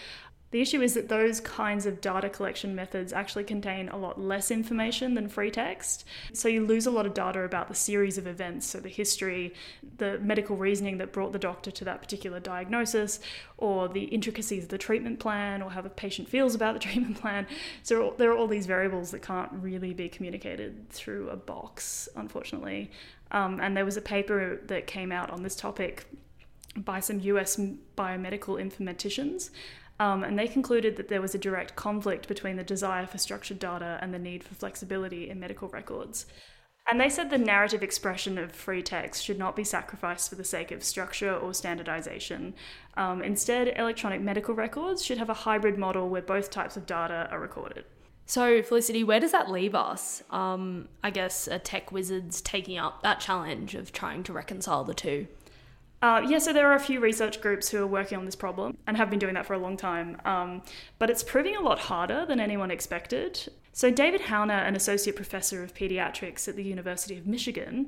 the 0.52 0.62
issue 0.62 0.82
is 0.82 0.94
that 0.94 1.10
those 1.10 1.42
kinds 1.42 1.86
of 1.86 2.02
data 2.02 2.30
collection 2.30 2.76
methods 2.76 3.12
actually 3.12 3.44
contain 3.44 3.90
a 3.90 3.98
lot 3.98 4.20
less 4.20 4.52
information 4.52 5.14
than 5.16 5.28
free 5.28 5.52
text. 5.52 6.06
So 6.34 6.48
you 6.48 6.66
lose 6.66 6.86
a 6.86 6.92
lot 6.92 7.06
of 7.06 7.14
data 7.14 7.42
about 7.42 7.68
the 7.68 7.76
series 7.76 8.18
of 8.18 8.28
events, 8.28 8.68
so 8.68 8.80
the 8.80 8.90
history, 8.90 9.54
the 9.98 10.20
medical 10.20 10.56
reasoning 10.56 10.98
that 11.00 11.12
brought 11.12 11.34
the 11.34 11.40
doctor 11.40 11.72
to 11.72 11.86
that 11.86 12.02
particular 12.02 12.40
diagnosis, 12.40 13.20
or 13.58 13.88
the 13.90 14.04
intricacies 14.04 14.64
of 14.64 14.70
the 14.70 14.78
treatment 14.78 15.20
plan, 15.20 15.62
or 15.62 15.72
how 15.72 15.82
the 15.82 15.90
patient 15.90 16.30
feels 16.30 16.54
about 16.56 16.74
the 16.74 16.80
treatment 16.88 17.20
plan. 17.20 17.48
So 17.84 18.14
there 18.18 18.32
are 18.32 18.38
all 18.38 18.48
these 18.48 18.66
variables 18.66 19.12
that 19.12 19.22
can't 19.22 19.52
really 19.52 19.94
be 19.94 20.10
communicated 20.10 20.90
through 20.90 21.30
a 21.30 21.36
box, 21.36 22.08
unfortunately. 22.16 22.92
Um, 23.32 23.60
and 23.60 23.76
there 23.76 23.86
was 23.86 23.98
a 23.98 24.02
paper 24.02 24.62
that 24.68 24.88
came 24.88 25.12
out 25.12 25.32
on 25.32 25.44
this 25.44 25.56
topic 25.56 26.06
by 26.78 27.00
some 27.00 27.20
US 27.22 27.58
biomedical 27.98 28.62
informaticians 28.62 29.50
um, 30.00 30.24
and 30.24 30.38
they 30.38 30.48
concluded 30.48 30.98
that 30.98 31.08
there 31.08 31.22
was 31.22 31.36
a 31.36 31.40
direct 31.40 31.76
conflict 31.76 32.28
between 32.28 32.58
the 32.58 32.64
desire 32.64 33.08
for 33.08 33.18
structured 33.18 33.60
data 33.60 33.98
and 34.02 34.14
the 34.14 34.20
need 34.20 34.44
for 34.44 34.56
flexibility 34.56 35.30
in 35.30 35.40
medical 35.40 35.70
records. 35.70 36.26
And 36.88 37.02
they 37.02 37.10
said 37.10 37.30
the 37.30 37.38
narrative 37.40 37.82
expression 37.82 38.38
of 38.38 38.52
free 38.52 38.84
text 38.84 39.24
should 39.24 39.40
not 39.40 39.56
be 39.56 39.64
sacrificed 39.64 40.30
for 40.30 40.36
the 40.36 40.44
sake 40.44 40.72
of 40.72 40.84
structure 40.84 41.36
or 41.36 41.54
standardization. 41.54 42.54
Um, 42.96 43.24
instead, 43.24 43.74
electronic 43.76 44.22
medical 44.22 44.54
records 44.54 45.04
should 45.04 45.18
have 45.18 45.30
a 45.30 45.34
hybrid 45.34 45.80
model 45.80 46.10
where 46.10 46.22
both 46.22 46.52
types 46.52 46.78
of 46.78 46.86
data 46.86 47.28
are 47.32 47.40
recorded. 47.40 47.86
So, 48.28 48.62
Felicity, 48.62 49.04
where 49.04 49.20
does 49.20 49.32
that 49.32 49.52
leave 49.52 49.74
us? 49.76 50.24
Um, 50.30 50.90
I 51.04 51.10
guess 51.10 51.48
a 51.48 51.58
tech 51.58 51.92
wizard's 51.92 52.42
taking 52.42 52.78
up 52.78 53.02
that 53.02 53.20
challenge 53.20 53.76
of 53.76 53.92
trying 53.92 54.24
to 54.24 54.34
reconcile 54.34 54.84
the 54.84 54.96
two. 54.96 55.28
Uh, 56.06 56.22
yeah, 56.28 56.38
so 56.38 56.54
there 56.54 56.70
are 56.70 56.76
a 56.76 56.80
few 56.80 57.00
research 57.00 57.42
groups 57.42 57.68
who 57.68 57.82
are 57.82 57.88
working 57.88 58.16
on 58.16 58.26
this 58.26 58.36
problem 58.36 58.78
and 58.86 58.96
have 58.96 59.10
been 59.10 59.18
doing 59.18 59.34
that 59.34 59.44
for 59.44 59.56
a 59.56 59.58
long 59.58 59.76
time, 59.76 60.22
um, 60.24 60.62
but 61.00 61.10
it's 61.10 61.24
proving 61.24 61.56
a 61.56 61.60
lot 61.60 61.80
harder 61.80 62.28
than 62.28 62.40
anyone 62.40 62.70
expected. 62.70 63.52
So, 63.74 63.90
David 63.90 64.22
Hanauer, 64.22 64.68
an 64.68 64.76
associate 64.76 65.16
professor 65.16 65.64
of 65.64 65.74
pediatrics 65.74 66.48
at 66.48 66.56
the 66.56 66.64
University 66.64 67.18
of 67.18 67.26
Michigan, 67.26 67.88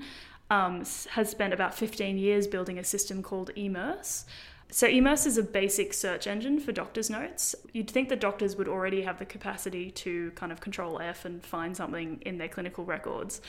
um, 0.49 0.83
has 1.11 1.29
spent 1.29 1.53
about 1.53 1.75
15 1.75 2.17
years 2.17 2.47
building 2.47 2.79
a 2.79 2.83
system 2.83 3.21
called 3.21 3.51
eMERSE. 3.55 4.25
So, 4.71 4.87
eMERSE 4.87 5.27
is 5.27 5.37
a 5.37 5.43
basic 5.43 5.93
search 5.93 6.25
engine 6.25 6.59
for 6.59 6.71
doctors' 6.71 7.11
notes. 7.11 7.53
You'd 7.71 7.91
think 7.91 8.09
that 8.09 8.19
doctors 8.19 8.55
would 8.55 8.67
already 8.67 9.03
have 9.03 9.19
the 9.19 9.25
capacity 9.25 9.91
to 9.91 10.31
kind 10.31 10.51
of 10.51 10.59
control 10.59 10.99
F 10.99 11.23
and 11.25 11.45
find 11.45 11.77
something 11.77 12.19
in 12.25 12.39
their 12.39 12.49
clinical 12.49 12.83
records, 12.83 13.41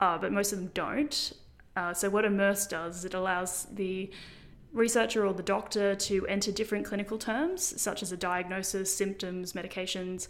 uh, 0.00 0.18
but 0.18 0.32
most 0.32 0.52
of 0.52 0.58
them 0.58 0.72
don't. 0.74 1.34
Uh, 1.78 1.94
so, 1.94 2.10
what 2.10 2.24
eMERSE 2.24 2.66
does 2.66 2.98
is 2.98 3.04
it 3.04 3.14
allows 3.14 3.68
the 3.72 4.10
researcher 4.72 5.24
or 5.24 5.32
the 5.32 5.44
doctor 5.44 5.94
to 5.94 6.26
enter 6.26 6.50
different 6.50 6.84
clinical 6.84 7.18
terms, 7.18 7.80
such 7.80 8.02
as 8.02 8.10
a 8.10 8.16
diagnosis, 8.16 8.92
symptoms, 8.92 9.52
medications, 9.52 10.26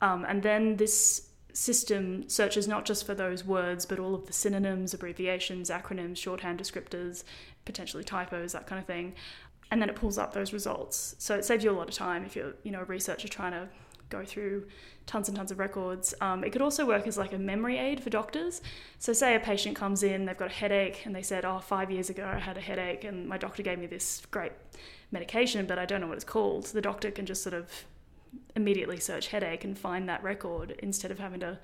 um, 0.00 0.24
and 0.28 0.44
then 0.44 0.76
this 0.76 1.28
system 1.52 2.28
searches 2.28 2.68
not 2.68 2.84
just 2.84 3.04
for 3.04 3.14
those 3.14 3.44
words, 3.44 3.84
but 3.84 3.98
all 3.98 4.14
of 4.14 4.26
the 4.26 4.32
synonyms, 4.32 4.94
abbreviations, 4.94 5.70
acronyms, 5.70 6.18
shorthand 6.18 6.60
descriptors, 6.60 7.24
potentially 7.64 8.04
typos, 8.04 8.52
that 8.52 8.68
kind 8.68 8.78
of 8.78 8.86
thing. 8.86 9.12
And 9.72 9.82
then 9.82 9.90
it 9.90 9.96
pulls 9.96 10.18
up 10.18 10.32
those 10.32 10.52
results. 10.52 11.16
So 11.18 11.34
it 11.34 11.44
saves 11.44 11.64
you 11.64 11.72
a 11.72 11.78
lot 11.80 11.88
of 11.88 11.94
time 11.94 12.24
if 12.24 12.36
you're, 12.36 12.54
you 12.62 12.70
know, 12.70 12.80
a 12.80 12.84
researcher 12.84 13.26
trying 13.26 13.52
to 13.52 13.68
go 14.12 14.24
through 14.24 14.66
tons 15.06 15.28
and 15.28 15.36
tons 15.36 15.50
of 15.50 15.58
records. 15.58 16.14
Um, 16.20 16.44
it 16.44 16.50
could 16.50 16.62
also 16.62 16.86
work 16.86 17.06
as 17.06 17.18
like 17.18 17.32
a 17.32 17.38
memory 17.38 17.78
aid 17.78 18.02
for 18.02 18.10
doctors. 18.10 18.62
So, 18.98 19.12
say 19.12 19.34
a 19.34 19.40
patient 19.40 19.74
comes 19.76 20.02
in, 20.02 20.26
they've 20.26 20.36
got 20.36 20.50
a 20.50 20.54
headache, 20.54 21.04
and 21.04 21.14
they 21.14 21.22
said, 21.22 21.44
Oh, 21.44 21.58
five 21.58 21.90
years 21.90 22.10
ago 22.10 22.24
I 22.24 22.38
had 22.38 22.56
a 22.56 22.60
headache, 22.60 23.04
and 23.04 23.28
my 23.28 23.38
doctor 23.38 23.62
gave 23.62 23.78
me 23.78 23.86
this 23.86 24.22
great 24.30 24.52
medication, 25.10 25.66
but 25.66 25.78
I 25.78 25.86
don't 25.86 26.00
know 26.00 26.06
what 26.06 26.16
it's 26.16 26.24
called. 26.24 26.66
The 26.66 26.80
doctor 26.80 27.10
can 27.10 27.26
just 27.26 27.42
sort 27.42 27.54
of 27.54 27.70
immediately 28.54 28.98
search 29.00 29.28
headache 29.28 29.64
and 29.64 29.78
find 29.78 30.08
that 30.08 30.22
record 30.22 30.76
instead 30.78 31.10
of 31.10 31.18
having 31.18 31.40
to, 31.40 31.58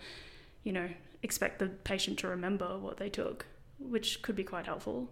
you 0.65 0.73
know, 0.73 0.89
expect 1.23 1.59
the 1.59 1.67
patient 1.67 2.19
to 2.19 2.29
remember 2.29 2.79
what 2.79 2.97
they 2.99 3.09
took, 3.09 3.47
which 3.79 4.23
could 4.23 4.37
be 4.37 4.45
quite 4.45 4.67
helpful. 4.67 5.09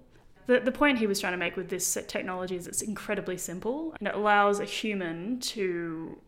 The, 0.46 0.60
the 0.60 0.72
point 0.72 0.98
he 0.98 1.06
was 1.06 1.18
trying 1.18 1.32
to 1.32 1.38
make 1.38 1.56
with 1.56 1.68
this 1.68 1.98
technology 2.06 2.56
is 2.56 2.66
it's 2.68 2.82
incredibly 2.82 3.36
simple 3.36 3.94
and 3.98 4.06
it 4.06 4.14
allows 4.14 4.60
a 4.60 4.64
human 4.64 5.40
to 5.40 6.18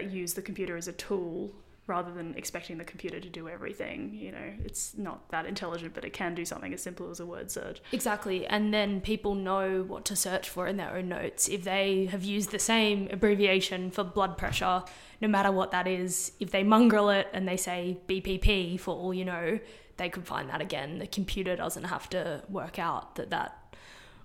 use 0.00 0.34
the 0.34 0.42
computer 0.42 0.76
as 0.76 0.88
a 0.88 0.92
tool 0.92 1.54
rather 1.86 2.10
than 2.12 2.34
expecting 2.36 2.78
the 2.78 2.84
computer 2.84 3.20
to 3.20 3.28
do 3.28 3.48
everything. 3.48 4.14
You 4.14 4.32
know, 4.32 4.52
it's 4.64 4.96
not 4.96 5.28
that 5.30 5.44
intelligent, 5.46 5.92
but 5.94 6.04
it 6.04 6.12
can 6.12 6.34
do 6.34 6.44
something 6.44 6.72
as 6.72 6.82
simple 6.82 7.10
as 7.10 7.20
a 7.20 7.26
word 7.26 7.50
search. 7.50 7.82
Exactly. 7.92 8.46
And 8.46 8.72
then 8.72 9.00
people 9.00 9.34
know 9.34 9.82
what 9.82 10.04
to 10.06 10.16
search 10.16 10.48
for 10.48 10.66
in 10.66 10.76
their 10.78 10.96
own 10.96 11.08
notes. 11.08 11.48
If 11.48 11.64
they 11.64 12.06
have 12.06 12.24
used 12.24 12.50
the 12.50 12.58
same 12.58 13.08
abbreviation 13.10 13.90
for 13.90 14.02
blood 14.02 14.38
pressure, 14.38 14.82
no 15.20 15.28
matter 15.28 15.52
what 15.52 15.72
that 15.72 15.86
is, 15.86 16.32
if 16.40 16.50
they 16.50 16.62
mongrel 16.62 17.10
it 17.10 17.28
and 17.32 17.46
they 17.46 17.56
say 17.56 17.98
BPP 18.08 18.80
for 18.80 18.94
all 18.94 19.12
you 19.12 19.24
know, 19.24 19.58
they 19.96 20.08
could 20.08 20.26
find 20.26 20.48
that 20.48 20.60
again. 20.60 20.98
The 20.98 21.06
computer 21.06 21.54
doesn't 21.54 21.84
have 21.84 22.08
to 22.10 22.42
work 22.48 22.78
out 22.78 23.16
that 23.16 23.30
that 23.30 23.58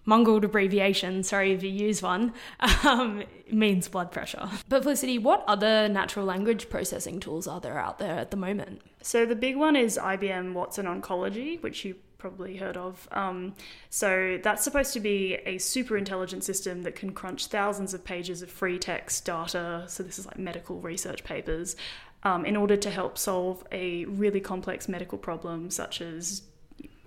mongreled 0.09 0.43
abbreviation, 0.43 1.23
sorry 1.23 1.53
if 1.53 1.61
you 1.63 1.69
use 1.69 2.01
one, 2.01 2.33
um, 2.83 3.23
means 3.51 3.87
blood 3.87 4.11
pressure. 4.11 4.49
But 4.67 4.81
Felicity, 4.83 5.19
what 5.19 5.45
other 5.47 5.87
natural 5.87 6.25
language 6.25 6.69
processing 6.69 7.19
tools 7.19 7.47
are 7.47 7.61
there 7.61 7.79
out 7.79 7.99
there 7.99 8.15
at 8.15 8.31
the 8.31 8.37
moment? 8.37 8.81
So 9.01 9.25
the 9.25 9.35
big 9.35 9.55
one 9.55 9.75
is 9.75 9.99
IBM 10.01 10.53
Watson 10.53 10.87
Oncology, 10.87 11.61
which 11.61 11.85
you 11.85 11.95
probably 12.17 12.57
heard 12.57 12.75
of. 12.75 13.07
Um, 13.11 13.53
so 13.89 14.39
that's 14.43 14.63
supposed 14.63 14.93
to 14.93 14.99
be 14.99 15.35
a 15.45 15.57
super 15.59 15.95
intelligent 15.95 16.43
system 16.43 16.81
that 16.83 16.95
can 16.95 17.13
crunch 17.13 17.45
thousands 17.45 17.93
of 17.93 18.03
pages 18.03 18.41
of 18.41 18.49
free 18.49 18.79
text 18.79 19.23
data. 19.25 19.85
So 19.87 20.03
this 20.03 20.19
is 20.19 20.25
like 20.25 20.39
medical 20.39 20.81
research 20.81 21.23
papers. 21.23 21.75
Um, 22.23 22.45
in 22.45 22.57
order 22.57 22.75
to 22.75 22.89
help 22.89 23.17
solve 23.17 23.65
a 23.71 24.03
really 24.03 24.41
complex 24.41 24.89
medical 24.89 25.17
problem, 25.17 25.69
such 25.69 26.01
as 26.01 26.41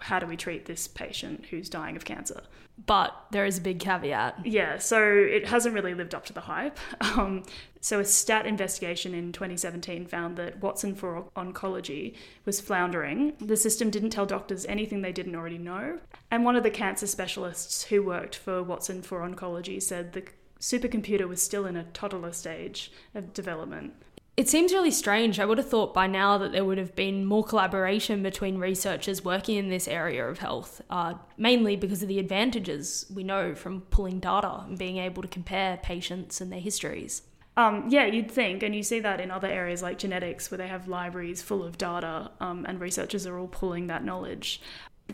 how 0.03 0.19
do 0.19 0.27
we 0.27 0.37
treat 0.37 0.67
this 0.67 0.89
patient 0.89 1.47
who's 1.47 1.69
dying 1.69 1.97
of 1.97 2.05
cancer? 2.05 2.43
But 2.87 3.15
there 3.31 3.45
is 3.47 3.59
a 3.59 3.61
big 3.61 3.79
caveat. 3.79 4.45
Yeah, 4.45 4.79
so 4.79 5.03
it 5.07 5.47
hasn't 5.47 5.75
really 5.75 5.95
lived 5.95 6.15
up 6.15 6.25
to 6.27 6.33
the 6.33 6.43
hype. 6.43 6.79
Um, 7.13 7.43
so, 7.81 7.99
a 7.99 8.05
stat 8.05 8.47
investigation 8.47 9.13
in 9.13 9.33
2017 9.33 10.07
found 10.07 10.37
that 10.37 10.63
Watson 10.63 10.95
for 10.95 11.25
Oncology 11.37 12.15
was 12.45 12.61
floundering. 12.61 13.35
The 13.39 13.57
system 13.57 13.91
didn't 13.91 14.11
tell 14.11 14.25
doctors 14.25 14.65
anything 14.67 15.03
they 15.03 15.13
didn't 15.13 15.35
already 15.35 15.59
know. 15.59 15.99
And 16.31 16.45
one 16.45 16.57
of 16.57 16.63
the 16.63 16.71
cancer 16.71 17.09
specialists 17.09 17.83
who 17.85 18.03
worked 18.03 18.37
for 18.37 18.63
Watson 18.63 19.03
for 19.03 19.21
Oncology 19.21 19.83
said 19.83 20.13
the 20.13 20.23
supercomputer 20.61 21.29
was 21.29 21.43
still 21.43 21.67
in 21.67 21.77
a 21.77 21.85
toddler 21.85 22.33
stage 22.33 22.93
of 23.15 23.35
development. 23.35 23.95
It 24.35 24.49
seems 24.49 24.73
really 24.73 24.91
strange. 24.91 25.39
I 25.39 25.45
would 25.45 25.59
have 25.59 25.69
thought 25.69 25.93
by 25.93 26.07
now 26.07 26.39
that 26.39 26.53
there 26.53 26.65
would 26.65 26.79
have 26.79 26.95
been 26.95 27.27
more 27.27 27.45
collaboration 27.45 28.23
between 28.23 28.57
researchers 28.57 29.23
working 29.23 29.59
in 29.59 29.69
this 29.69 29.87
area 29.87 30.27
of 30.27 30.39
health, 30.39 30.81
uh, 30.89 31.15
mainly 31.37 31.77
because 31.77 32.03
of 32.03 32.09
the 32.09 32.19
advantages 32.19 33.05
we 33.15 33.25
know 33.25 33.55
from 33.55 33.83
pulling 33.83 34.21
data 34.21 34.65
and 34.67 34.79
being 34.79 34.97
able 34.97 35.21
to 35.21 35.29
compare 35.29 35.77
patients 35.77 36.41
and 36.41 36.51
their 36.51 36.61
histories. 36.61 37.23
Um, 37.59 37.89
yeah, 37.91 38.07
you'd 38.07 38.31
think, 38.31 38.63
and 38.63 38.75
you 38.75 38.83
see 38.83 39.01
that 39.01 39.21
in 39.21 39.31
other 39.31 39.49
areas 39.49 39.83
like 39.83 39.99
genetics, 39.99 40.51
where 40.51 40.57
they 40.57 40.69
have 40.69 40.89
libraries 40.89 41.43
full 41.43 41.63
of 41.63 41.77
data, 41.77 42.31
um, 42.41 42.65
and 42.67 42.81
researchers 42.81 43.27
are 43.27 43.39
all 43.39 43.49
pulling 43.49 43.89
that 43.89 44.03
knowledge. 44.03 44.63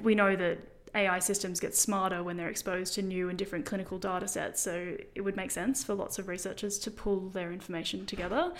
We 0.00 0.14
know 0.14 0.36
that 0.36 0.58
AI 0.94 1.18
systems 1.18 1.58
get 1.58 1.74
smarter 1.74 2.22
when 2.22 2.36
they're 2.36 2.48
exposed 2.48 2.94
to 2.94 3.02
new 3.02 3.28
and 3.28 3.36
different 3.36 3.66
clinical 3.66 3.98
data 3.98 4.28
sets, 4.28 4.60
so 4.60 4.96
it 5.16 5.22
would 5.22 5.34
make 5.34 5.50
sense 5.50 5.82
for 5.82 5.94
lots 5.94 6.20
of 6.20 6.28
researchers 6.28 6.78
to 6.78 6.92
pull 6.92 7.28
their 7.30 7.52
information 7.52 8.06
together. 8.06 8.52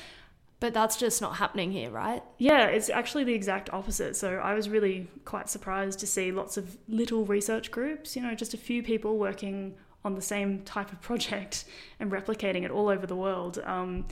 But 0.61 0.75
that's 0.75 0.97
just 0.97 1.21
not 1.21 1.37
happening 1.37 1.71
here, 1.71 1.91
right? 1.91 2.23
Yeah, 2.39 2.67
it's 2.67 2.91
actually 2.91 3.25
the 3.25 3.35
exact 3.35 3.73
opposite. 3.73 4.17
So 4.17 4.39
I 4.39 4.55
was 4.55 4.69
really 4.69 5.07
quite 5.25 5.49
surprised 5.49 6.01
to 6.01 6.07
see 6.07 6.33
lots 6.33 6.57
of 6.57 6.77
little 6.89 7.25
research 7.25 7.71
groups, 7.71 8.17
you 8.17 8.23
know, 8.23 8.35
just 8.35 8.55
a 8.55 8.57
few 8.57 8.83
people 8.83 9.19
working 9.19 9.77
on 10.05 10.17
the 10.17 10.23
same 10.23 10.63
type 10.63 10.93
of 10.93 11.01
project 11.01 11.65
and 12.01 12.11
replicating 12.11 12.65
it 12.65 12.71
all 12.73 12.89
over 12.89 13.07
the 13.07 13.17
world. 13.17 13.61
Um, 13.65 14.07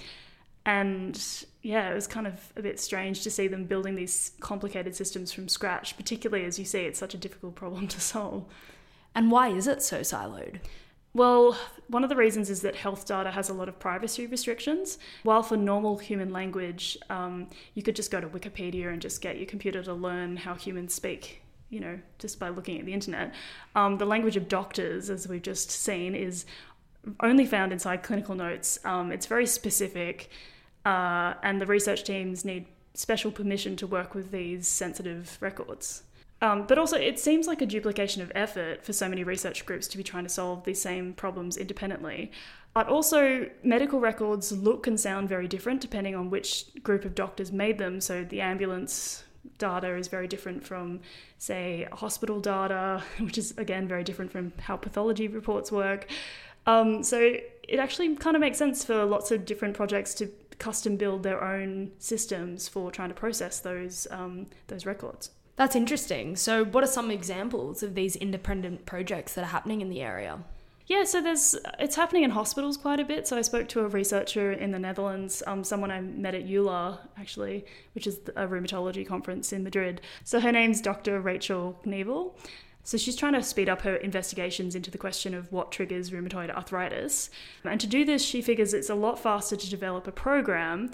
and 0.65 1.21
yeah, 1.62 1.91
it 1.91 1.95
was 1.95 2.07
kind 2.07 2.26
of 2.26 2.53
a 2.57 2.62
bit 2.62 2.79
strange 2.79 3.23
to 3.23 3.31
see 3.31 3.49
them 3.49 3.65
building 3.65 3.95
these 3.95 4.33
complicated 4.41 4.95
systems 4.95 5.33
from 5.33 5.49
scratch, 5.49 5.97
particularly 5.97 6.45
as 6.45 6.59
you 6.59 6.65
see 6.65 6.81
it's 6.81 6.99
such 6.99 7.15
a 7.15 7.19
difficult 7.19 7.55
problem 7.55 7.88
to 7.97 8.00
solve. 8.00 8.45
And 9.15 9.31
why 9.31 9.49
is 9.49 9.67
it 9.67 9.83
so 9.83 10.00
siloed? 10.00 10.61
Well, 11.16 11.56
one 11.88 12.04
of 12.04 12.11
the 12.11 12.16
reasons 12.16 12.50
is 12.50 12.61
that 12.61 12.76
health 12.76 13.06
data 13.06 13.30
has 13.30 13.49
a 13.49 13.54
lot 13.54 13.70
of 13.70 13.78
privacy 13.78 14.26
restrictions. 14.26 14.99
While 15.23 15.42
for 15.42 15.56
normal 15.56 15.96
human 15.96 16.30
language, 16.30 16.99
um, 17.08 17.49
you 17.73 17.82
could 17.82 17.96
just 17.96 18.11
go 18.11 18.20
to 18.20 18.28
Wikipedia 18.28 18.92
and 18.92 19.00
just 19.00 19.23
get 19.23 19.38
your 19.38 19.46
computer 19.46 19.82
to 19.85 19.94
learn 19.94 20.37
how 20.37 20.54
humans 20.56 20.92
speak, 20.92 21.40
you 21.70 21.80
know, 21.80 21.99
just 22.18 22.38
by 22.38 22.50
looking 22.50 22.78
at 22.78 22.85
the 22.85 22.92
internet. 22.92 23.32
Um, 23.75 23.96
the 23.96 24.04
language 24.04 24.37
of 24.37 24.46
doctors, 24.46 25.08
as 25.08 25.26
we've 25.26 25.40
just 25.40 25.70
seen, 25.70 26.14
is 26.14 26.44
only 27.20 27.46
found 27.46 27.73
inside 27.73 28.02
clinical 28.02 28.35
notes. 28.35 28.78
Um, 28.85 29.11
it's 29.11 29.25
very 29.25 29.46
specific, 29.46 30.28
uh, 30.85 31.32
and 31.42 31.62
the 31.62 31.66
research 31.66 32.04
teams 32.04 32.44
need 32.44 32.66
special 32.92 33.30
permission 33.30 33.75
to 33.76 33.87
work 33.87 34.14
with 34.14 34.32
these 34.32 34.68
sensitive 34.68 35.38
records. 35.40 36.02
Um, 36.43 36.66
but 36.66 36.76
also, 36.78 36.97
it 36.97 37.19
seems 37.19 37.47
like 37.47 37.62
a 37.62 37.66
duplication 37.66 38.21
of 38.21 38.31
effort 38.35 38.85
for 38.85 38.93
so 38.93 39.09
many 39.09 39.25
research 39.25 39.64
groups 39.64 39.88
to 39.88 39.97
be 39.97 40.02
trying 40.02 40.25
to 40.25 40.28
solve 40.28 40.64
these 40.64 40.81
same 40.81 41.14
problems 41.14 41.57
independently. 41.57 42.31
But 42.75 42.88
also, 42.88 43.49
medical 43.62 44.00
records 44.00 44.52
look 44.52 44.87
and 44.87 45.00
sound 45.00 45.31
very 45.31 45.49
different 45.49 45.81
depending 45.81 46.14
on 46.14 46.28
which 46.28 46.66
group 46.83 47.07
of 47.07 47.14
doctors 47.14 47.52
made 47.52 47.78
them. 47.78 48.02
So, 48.02 48.23
the 48.23 48.43
ambulance 48.43 49.25
data 49.59 49.97
is 49.97 50.09
very 50.09 50.28
different 50.28 50.62
from, 50.62 51.00
say, 51.38 51.88
hospital 51.90 52.40
data, 52.40 53.02
which 53.19 53.38
is 53.38 53.57
again 53.57 53.88
very 53.88 54.05
different 54.05 54.31
from 54.31 54.52
how 54.61 54.76
pathology 54.76 55.28
reports 55.28 55.73
work. 55.73 56.07
Um, 56.66 57.02
so, 57.02 57.19
it 57.19 57.78
actually 57.78 58.14
kind 58.16 58.37
of 58.37 58.40
makes 58.40 58.59
sense 58.59 58.85
for 58.85 59.07
lots 59.07 59.31
of 59.31 59.47
different 59.47 59.75
projects 59.75 60.12
to 60.14 60.31
custom 60.59 60.97
build 60.97 61.23
their 61.23 61.43
own 61.43 61.93
systems 61.99 62.69
for 62.69 62.90
trying 62.90 63.09
to 63.09 63.14
process 63.14 63.61
those 63.61 64.07
um, 64.11 64.49
those 64.66 64.85
records. 64.85 65.31
That's 65.57 65.75
interesting. 65.75 66.37
So, 66.37 66.65
what 66.65 66.85
are 66.85 66.89
some 66.89 67.11
examples 67.11 67.83
of 67.83 67.95
these 67.95 68.15
independent 68.15 68.87
projects 68.87 69.35
that 69.35 69.43
are 69.43 69.49
happening 69.49 69.81
in 69.81 69.89
the 69.89 70.03
area? 70.03 70.39
Yeah, 70.87 71.03
so 71.03 71.21
there's 71.21 71.57
it's 71.81 71.97
happening 71.97 72.23
in 72.23 72.31
hospitals 72.31 72.77
quite 72.77 73.01
a 73.01 73.05
bit. 73.05 73.27
So 73.27 73.37
I 73.37 73.43
spoke 73.43 73.67
to 73.71 73.81
a 73.81 73.89
researcher 73.89 74.53
in 74.53 74.71
the 74.71 74.79
Netherlands, 74.79 75.43
um, 75.47 75.65
someone 75.65 75.91
I 75.91 76.01
met 76.01 76.37
at 76.37 76.47
EULAR 76.47 76.99
actually, 77.19 77.65
which 77.95 78.07
is 78.07 78.21
a 78.37 78.47
rheumatology 78.47 79.07
conference 79.07 79.53
in 79.53 79.65
Madrid. 79.65 80.01
So 80.23 80.39
her 80.39 80.53
name's 80.53 80.81
Dr. 80.81 81.21
Rachel 81.21 81.81
Knevel. 81.85 82.35
So 82.85 82.97
she's 82.97 83.17
trying 83.17 83.33
to 83.33 83.43
speed 83.43 83.69
up 83.69 83.83
her 83.83 83.97
investigations 83.97 84.77
into 84.77 84.93
the 84.93 84.99
question 84.99 85.35
of 85.35 85.51
what 85.51 85.73
triggers 85.73 86.13
rheumatoid 86.13 86.55
arthritis. 86.55 87.31
And 87.65 87.81
to 87.81 87.89
do 87.89 88.05
this, 88.05 88.25
she 88.25 88.41
figures 88.41 88.73
it's 88.73 88.89
a 88.89 88.95
lot 88.95 89.19
faster 89.19 89.57
to 89.57 89.69
develop 89.69 90.07
a 90.07 90.13
program 90.13 90.93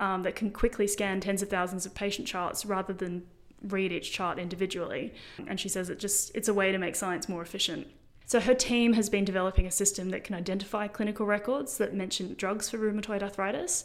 um, 0.00 0.22
that 0.22 0.36
can 0.36 0.52
quickly 0.52 0.86
scan 0.86 1.20
tens 1.20 1.42
of 1.42 1.50
thousands 1.50 1.84
of 1.84 1.94
patient 1.94 2.26
charts 2.26 2.64
rather 2.64 2.94
than 2.94 3.26
read 3.68 3.92
each 3.92 4.12
chart 4.12 4.38
individually. 4.38 5.14
And 5.46 5.58
she 5.58 5.68
says 5.68 5.90
it 5.90 5.98
just 5.98 6.34
it's 6.34 6.48
a 6.48 6.54
way 6.54 6.72
to 6.72 6.78
make 6.78 6.96
science 6.96 7.28
more 7.28 7.42
efficient. 7.42 7.86
So 8.26 8.40
her 8.40 8.54
team 8.54 8.94
has 8.94 9.10
been 9.10 9.24
developing 9.24 9.66
a 9.66 9.70
system 9.70 10.10
that 10.10 10.24
can 10.24 10.34
identify 10.34 10.88
clinical 10.88 11.26
records 11.26 11.76
that 11.78 11.94
mention 11.94 12.34
drugs 12.34 12.70
for 12.70 12.78
rheumatoid 12.78 13.22
arthritis. 13.22 13.84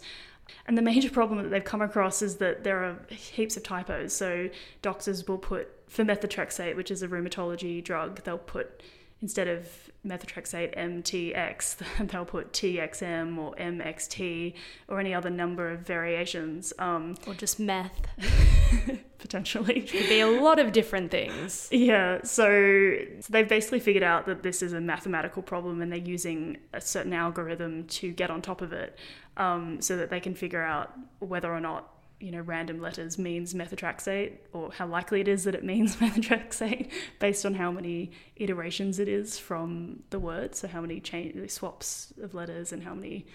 And 0.65 0.77
the 0.77 0.81
major 0.81 1.09
problem 1.09 1.43
that 1.43 1.49
they've 1.49 1.63
come 1.63 1.81
across 1.81 2.21
is 2.21 2.37
that 2.37 2.63
there 2.63 2.83
are 2.83 2.99
heaps 3.09 3.57
of 3.57 3.63
typos. 3.63 4.13
So 4.13 4.49
doctors 4.81 5.27
will 5.27 5.37
put 5.37 5.67
for 5.87 6.03
methotrexate, 6.03 6.75
which 6.75 6.89
is 6.89 7.03
a 7.03 7.07
rheumatology 7.07 7.83
drug, 7.83 8.23
they'll 8.23 8.37
put 8.37 8.81
instead 9.21 9.47
of 9.47 9.88
methotrexate 10.05 10.77
MTX, 10.77 11.77
they'll 12.07 12.25
put 12.25 12.53
TXM 12.53 13.37
or 13.37 13.53
MXT 13.55 14.53
or 14.87 14.99
any 14.99 15.13
other 15.13 15.29
number 15.29 15.69
of 15.71 15.81
variations. 15.81 16.73
Um, 16.79 17.15
or 17.27 17.33
just 17.33 17.59
meth. 17.59 17.91
potentially. 19.19 19.81
Could 19.81 20.07
be 20.07 20.21
a 20.21 20.27
lot 20.27 20.59
of 20.59 20.71
different 20.71 21.11
things. 21.11 21.67
Yeah, 21.71 22.21
so, 22.23 22.95
so 23.19 23.27
they've 23.29 23.47
basically 23.47 23.81
figured 23.81 24.03
out 24.03 24.25
that 24.25 24.43
this 24.43 24.61
is 24.61 24.73
a 24.73 24.81
mathematical 24.81 25.43
problem 25.43 25.81
and 25.81 25.91
they're 25.91 25.99
using 25.99 26.57
a 26.73 26.81
certain 26.81 27.13
algorithm 27.13 27.85
to 27.87 28.11
get 28.11 28.31
on 28.31 28.41
top 28.41 28.61
of 28.61 28.71
it 28.71 28.97
um, 29.37 29.81
so 29.81 29.97
that 29.97 30.09
they 30.09 30.19
can 30.19 30.33
figure 30.33 30.63
out 30.63 30.93
whether 31.19 31.53
or 31.53 31.59
not 31.59 31.98
you 32.19 32.31
know, 32.31 32.41
random 32.41 32.81
letters 32.81 33.17
means 33.17 33.53
methotrexate 33.53 34.33
or 34.51 34.71
how 34.71 34.85
likely 34.85 35.21
it 35.21 35.27
is 35.27 35.45
that 35.45 35.55
it 35.55 35.63
means 35.63 35.95
methotrexate 35.97 36.89
based 37.19 37.45
on 37.45 37.53
how 37.53 37.71
many 37.71 38.11
iterations 38.35 38.99
it 38.99 39.07
is 39.07 39.39
from 39.39 40.03
the 40.09 40.19
word. 40.19 40.55
So, 40.55 40.67
how 40.67 40.81
many 40.81 40.99
change, 40.99 41.49
swaps 41.49 42.13
of 42.21 42.33
letters 42.33 42.73
and 42.73 42.83
how 42.83 42.93
many 42.93 43.25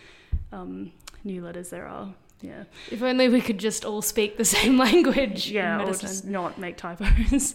um, 0.53 0.93
new 1.25 1.43
letters 1.43 1.71
there 1.71 1.87
are. 1.87 2.14
Yeah. 2.41 2.64
If 2.91 3.03
only 3.03 3.29
we 3.29 3.41
could 3.41 3.59
just 3.59 3.85
all 3.85 4.02
speak 4.02 4.37
the 4.37 4.45
same 4.56 4.78
language. 4.78 5.50
Yeah, 5.50 5.82
or 5.82 5.95
just 5.95 6.25
not 6.25 6.58
make 6.58 6.76
typos. 6.76 7.54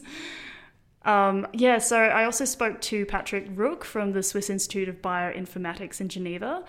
um, 1.06 1.48
yeah, 1.54 1.78
so 1.78 1.98
I 1.98 2.26
also 2.26 2.46
spoke 2.46 2.82
to 2.82 3.06
Patrick 3.06 3.50
Ruch 3.56 3.84
from 3.84 4.14
the 4.14 4.24
Swiss 4.24 4.50
Institute 4.50 4.90
of 4.90 5.02
Bioinformatics 5.02 6.02
in 6.02 6.10
Geneva. 6.10 6.64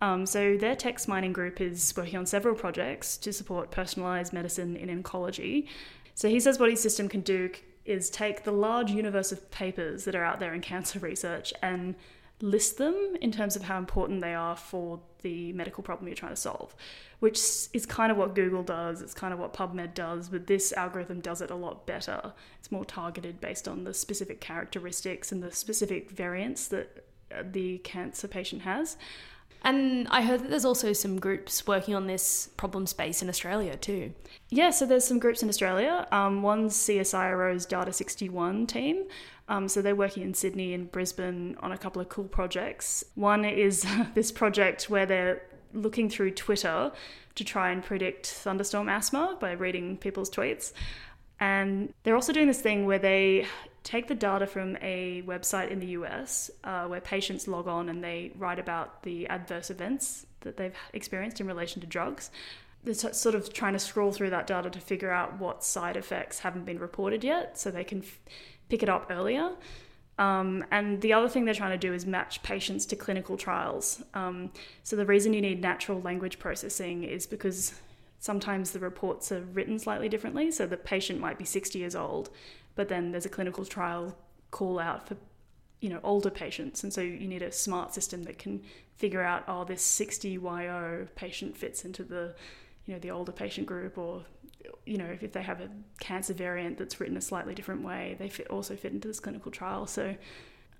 Um, 0.00 0.26
so 0.26 0.56
their 0.56 0.76
text 0.76 1.08
mining 1.08 1.32
group 1.32 1.60
is 1.60 1.94
working 1.96 2.18
on 2.18 2.26
several 2.26 2.54
projects 2.54 3.16
to 3.18 3.32
support 3.32 3.70
personalised 3.70 4.32
medicine 4.32 4.76
in 4.76 5.02
oncology. 5.02 5.66
So 6.14 6.28
he 6.28 6.40
says 6.40 6.58
what 6.58 6.70
his 6.70 6.80
system 6.82 7.08
can 7.08 7.20
do 7.20 7.50
is 7.84 8.10
take 8.10 8.44
the 8.44 8.52
large 8.52 8.90
universe 8.90 9.32
of 9.32 9.50
papers 9.50 10.04
that 10.04 10.14
are 10.14 10.24
out 10.24 10.40
there 10.40 10.52
in 10.52 10.60
cancer 10.60 10.98
research 10.98 11.52
and 11.62 11.94
list 12.42 12.76
them 12.76 13.16
in 13.20 13.32
terms 13.32 13.56
of 13.56 13.62
how 13.62 13.78
important 13.78 14.20
they 14.20 14.34
are 14.34 14.56
for 14.56 15.00
the 15.22 15.52
medical 15.54 15.82
problem 15.82 16.06
you're 16.06 16.14
trying 16.14 16.32
to 16.32 16.40
solve, 16.40 16.74
which 17.20 17.38
is 17.72 17.86
kind 17.86 18.12
of 18.12 18.18
what 18.18 18.34
Google 18.34 18.62
does. 18.62 19.00
It's 19.00 19.14
kind 19.14 19.32
of 19.32 19.38
what 19.38 19.54
PubMed 19.54 19.94
does, 19.94 20.28
but 20.28 20.46
this 20.46 20.72
algorithm 20.74 21.20
does 21.20 21.40
it 21.40 21.50
a 21.50 21.54
lot 21.54 21.86
better. 21.86 22.34
It's 22.58 22.70
more 22.70 22.84
targeted 22.84 23.40
based 23.40 23.66
on 23.66 23.84
the 23.84 23.94
specific 23.94 24.40
characteristics 24.40 25.32
and 25.32 25.42
the 25.42 25.52
specific 25.52 26.10
variants 26.10 26.68
that 26.68 27.06
uh, 27.34 27.42
the 27.50 27.78
cancer 27.78 28.28
patient 28.28 28.62
has. 28.62 28.98
And 29.62 30.06
I 30.08 30.22
heard 30.22 30.40
that 30.40 30.50
there's 30.50 30.64
also 30.64 30.92
some 30.92 31.18
groups 31.18 31.66
working 31.66 31.94
on 31.94 32.06
this 32.06 32.50
problem 32.56 32.86
space 32.86 33.22
in 33.22 33.28
Australia 33.28 33.76
too. 33.76 34.12
Yeah, 34.48 34.70
so 34.70 34.86
there's 34.86 35.04
some 35.04 35.18
groups 35.18 35.42
in 35.42 35.48
Australia. 35.48 36.06
Um, 36.12 36.42
one's 36.42 36.76
CSIRO's 36.76 37.66
Data 37.66 37.92
61 37.92 38.66
team. 38.66 39.04
Um, 39.48 39.68
so 39.68 39.82
they're 39.82 39.96
working 39.96 40.22
in 40.22 40.34
Sydney 40.34 40.74
and 40.74 40.90
Brisbane 40.90 41.56
on 41.60 41.72
a 41.72 41.78
couple 41.78 42.00
of 42.00 42.08
cool 42.08 42.24
projects. 42.24 43.04
One 43.14 43.44
is 43.44 43.86
this 44.14 44.32
project 44.32 44.88
where 44.90 45.06
they're 45.06 45.42
looking 45.72 46.08
through 46.08 46.32
Twitter 46.32 46.92
to 47.34 47.44
try 47.44 47.70
and 47.70 47.82
predict 47.82 48.26
thunderstorm 48.26 48.88
asthma 48.88 49.36
by 49.40 49.52
reading 49.52 49.96
people's 49.96 50.30
tweets. 50.30 50.72
And 51.38 51.92
they're 52.02 52.14
also 52.14 52.32
doing 52.32 52.46
this 52.46 52.60
thing 52.60 52.86
where 52.86 52.98
they 52.98 53.46
take 53.86 54.08
the 54.08 54.14
data 54.16 54.48
from 54.48 54.76
a 54.82 55.22
website 55.26 55.70
in 55.70 55.78
the 55.78 55.86
US 55.98 56.50
uh, 56.64 56.86
where 56.86 57.00
patients 57.00 57.46
log 57.46 57.68
on 57.68 57.88
and 57.88 58.02
they 58.02 58.32
write 58.36 58.58
about 58.58 59.04
the 59.04 59.28
adverse 59.28 59.70
events 59.70 60.26
that 60.40 60.56
they've 60.56 60.74
experienced 60.92 61.40
in 61.40 61.46
relation 61.46 61.80
to 61.80 61.86
drugs. 61.86 62.32
They're 62.82 62.94
sort 62.94 63.36
of 63.36 63.52
trying 63.52 63.74
to 63.74 63.78
scroll 63.78 64.10
through 64.10 64.30
that 64.30 64.48
data 64.48 64.70
to 64.70 64.80
figure 64.80 65.12
out 65.12 65.38
what 65.38 65.62
side 65.62 65.96
effects 65.96 66.40
haven't 66.40 66.64
been 66.66 66.80
reported 66.80 67.22
yet 67.22 67.58
so 67.58 67.70
they 67.70 67.84
can 67.84 68.00
f- 68.00 68.18
pick 68.68 68.82
it 68.82 68.88
up 68.88 69.06
earlier. 69.08 69.52
Um, 70.18 70.64
and 70.72 71.00
the 71.00 71.12
other 71.12 71.28
thing 71.28 71.44
they're 71.44 71.54
trying 71.54 71.78
to 71.78 71.78
do 71.78 71.94
is 71.94 72.06
match 72.06 72.42
patients 72.42 72.86
to 72.86 72.96
clinical 72.96 73.36
trials. 73.36 74.02
Um, 74.14 74.50
so 74.82 74.96
the 74.96 75.06
reason 75.06 75.32
you 75.32 75.40
need 75.40 75.60
natural 75.60 76.00
language 76.00 76.40
processing 76.40 77.04
is 77.04 77.24
because 77.24 77.74
sometimes 78.18 78.72
the 78.72 78.80
reports 78.80 79.30
are 79.30 79.42
written 79.42 79.78
slightly 79.78 80.08
differently. 80.08 80.50
So 80.50 80.66
the 80.66 80.76
patient 80.76 81.20
might 81.20 81.38
be 81.38 81.44
60 81.44 81.78
years 81.78 81.94
old, 81.94 82.30
but 82.76 82.88
then 82.88 83.10
there's 83.10 83.26
a 83.26 83.30
clinical 83.30 83.64
trial 83.64 84.16
call 84.52 84.78
out 84.78 85.08
for 85.08 85.16
you 85.80 85.88
know 85.88 86.00
older 86.04 86.30
patients, 86.30 86.84
and 86.84 86.92
so 86.92 87.00
you 87.00 87.26
need 87.26 87.42
a 87.42 87.50
smart 87.50 87.92
system 87.92 88.22
that 88.24 88.38
can 88.38 88.62
figure 88.96 89.22
out 89.22 89.44
oh 89.48 89.64
this 89.64 89.82
60 89.82 90.38
YO 90.38 91.06
patient 91.16 91.56
fits 91.56 91.84
into 91.84 92.04
the 92.04 92.34
you 92.84 92.94
know 92.94 93.00
the 93.00 93.10
older 93.10 93.32
patient 93.32 93.66
group? 93.66 93.98
Or 93.98 94.24
you 94.84 94.98
know 94.98 95.16
if 95.20 95.32
they 95.32 95.42
have 95.42 95.60
a 95.60 95.68
cancer 95.98 96.32
variant 96.32 96.78
that's 96.78 97.00
written 97.00 97.16
a 97.16 97.20
slightly 97.20 97.54
different 97.54 97.82
way 97.82 98.16
they 98.18 98.28
fit, 98.28 98.48
also 98.48 98.76
fit 98.76 98.92
into 98.92 99.08
this 99.08 99.20
clinical 99.20 99.50
trial. 99.50 99.86
So 99.86 100.14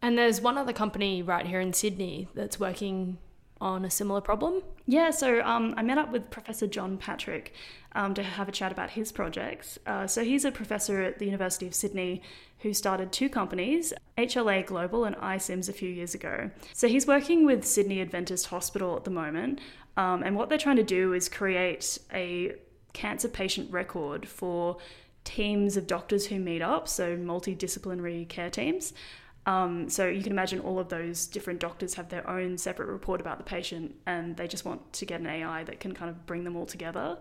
and 0.03 0.17
there's 0.17 0.41
one 0.41 0.59
other 0.59 0.73
company 0.73 1.23
right 1.23 1.47
here 1.47 1.61
in 1.61 1.73
Sydney 1.73 2.29
that's 2.35 2.61
working 2.61 3.19
on 3.61 3.85
a 3.85 3.90
similar 3.90 4.21
problem? 4.21 4.62
Yeah, 4.87 5.11
so 5.11 5.40
um, 5.42 5.75
I 5.77 5.83
met 5.83 5.99
up 5.99 6.12
with 6.12 6.31
Professor 6.31 6.66
Jon 6.66 6.97
Patrick 6.97 7.55
um, 7.92 8.14
to 8.14 8.23
have 8.23 8.49
a 8.49 8.53
chat 8.53 8.73
about 8.73 8.90
his 8.90 9.12
projects. 9.12 9.79
Uh, 9.87 10.07
so 10.07 10.23
he's 10.23 10.45
a 10.45 10.53
professor 10.53 11.03
at 11.03 11.19
the 11.19 11.25
University 11.25 11.66
of 11.66 11.75
Sydney 11.75 12.23
who 12.61 12.73
started 12.73 13.12
two 13.12 13.29
companies, 13.29 13.92
HLA 14.19 14.64
Global 14.64 15.05
and 15.05 15.16
iCIMS, 15.16 15.69
a 15.69 15.73
few 15.73 15.88
years 15.88 16.14
ago. 16.14 16.51
So 16.73 16.88
he's 16.88 17.07
working 17.07 17.45
with 17.45 17.64
Sydney 17.64 18.01
Adventist 18.01 18.47
Hospital 18.47 18.97
at 18.97 19.05
the 19.05 19.11
moment, 19.11 19.61
um, 19.97 20.23
and 20.23 20.37
what 20.37 20.49
they're 20.49 20.59
trying 20.59 20.77
to 20.77 20.83
do 20.83 21.12
is 21.12 21.29
create 21.29 21.99
a 22.12 22.55
cancer 22.92 23.29
patient 23.29 23.71
record 23.71 24.27
for 24.29 24.79
teams 25.25 25.77
of 25.77 25.87
doctors 25.87 26.27
who 26.27 26.38
meet 26.38 26.62
up, 26.62 26.88
so 26.88 27.16
multidisciplinary 27.16 28.29
care 28.29 28.51
teams. 28.51 28.92
Um, 29.47 29.89
so 29.89 30.09
you 30.09 30.23
can 30.23 30.33
imagine 30.33 30.59
all 30.61 30.79
of 30.79 30.89
those 30.89 31.27
different 31.27 31.61
doctors 31.61 31.95
have 31.95 32.09
their 32.09 32.29
own 32.29 32.59
separate 32.59 32.89
report 32.89 33.21
about 33.21 33.39
the 33.39 33.45
patient, 33.45 33.95
and 34.05 34.37
they 34.37 34.49
just 34.49 34.65
want 34.65 34.93
to 34.95 35.07
get 35.07 35.21
an 35.21 35.27
AI 35.27 35.63
that 35.65 35.79
can 35.81 35.95
kind 35.95 36.11
of 36.11 36.27
bring 36.27 36.45
them 36.45 36.57
all 36.57 36.67
together. 36.67 37.17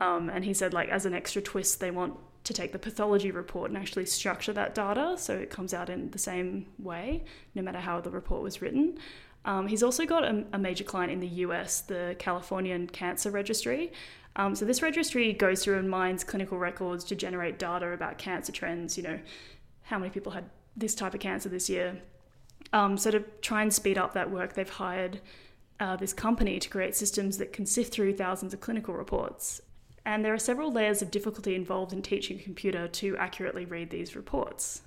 Um, 0.00 0.28
and 0.30 0.44
he 0.44 0.52
said, 0.52 0.74
like, 0.74 0.88
as 0.88 1.06
an 1.06 1.14
extra 1.14 1.40
twist, 1.40 1.78
they 1.78 1.92
want 1.92 2.14
to 2.42 2.54
take 2.54 2.72
the 2.72 2.78
pathology 2.78 3.30
report 3.30 3.70
and 3.70 3.78
actually 3.78 4.06
structure 4.06 4.52
that 4.52 4.74
data 4.74 5.14
so 5.18 5.36
it 5.36 5.50
comes 5.50 5.74
out 5.74 5.90
in 5.90 6.10
the 6.10 6.18
same 6.18 6.66
way, 6.78 7.22
no 7.54 7.62
matter 7.62 7.78
how 7.78 8.00
the 8.00 8.10
report 8.10 8.42
was 8.42 8.62
written. 8.62 8.98
Um, 9.44 9.66
he's 9.66 9.82
also 9.82 10.06
got 10.06 10.24
a, 10.24 10.44
a, 10.52 10.58
major 10.58 10.84
client 10.84 11.12
in 11.12 11.20
the 11.20 11.28
US, 11.28 11.82
the 11.82 12.16
Californian 12.18 12.86
Cancer 12.86 13.30
Registry. 13.30 13.92
Um, 14.36 14.54
so 14.54 14.64
this 14.64 14.82
registry 14.82 15.32
goes 15.32 15.62
through 15.64 15.78
and 15.78 15.88
mines 15.88 16.24
clinical 16.24 16.58
records 16.58 17.04
to 17.04 17.16
generate 17.16 17.58
data 17.58 17.90
about 17.92 18.18
cancer 18.18 18.52
trends. 18.52 18.96
You 18.96 19.02
know, 19.02 19.18
how 19.82 19.98
many 19.98 20.10
people 20.10 20.32
had 20.32 20.44
this 20.76 20.94
type 20.94 21.14
of 21.14 21.20
cancer 21.20 21.48
this 21.48 21.68
year. 21.68 22.00
Um, 22.72 22.96
so 22.96 23.10
to 23.10 23.20
try 23.40 23.62
and 23.62 23.72
speed 23.72 23.98
up 23.98 24.14
that 24.14 24.30
work, 24.30 24.54
they've 24.54 24.68
hired 24.68 25.20
uh, 25.80 25.96
this 25.96 26.12
company 26.12 26.58
to 26.58 26.68
create 26.68 26.94
systems 26.94 27.38
that 27.38 27.52
can 27.52 27.66
sift 27.66 27.92
through 27.92 28.16
thousands 28.16 28.54
of 28.54 28.60
clinical 28.60 28.94
reports. 28.94 29.60
And 30.04 30.24
there 30.24 30.34
are 30.34 30.38
several 30.38 30.72
layers 30.72 31.02
of 31.02 31.10
difficulty 31.10 31.54
involved 31.54 31.92
in 31.92 32.02
teaching 32.02 32.38
a 32.38 32.42
computer 32.42 32.88
to 32.88 33.16
accurately 33.18 33.64
read 33.64 33.90
these 33.90 34.16
reports. 34.16 34.82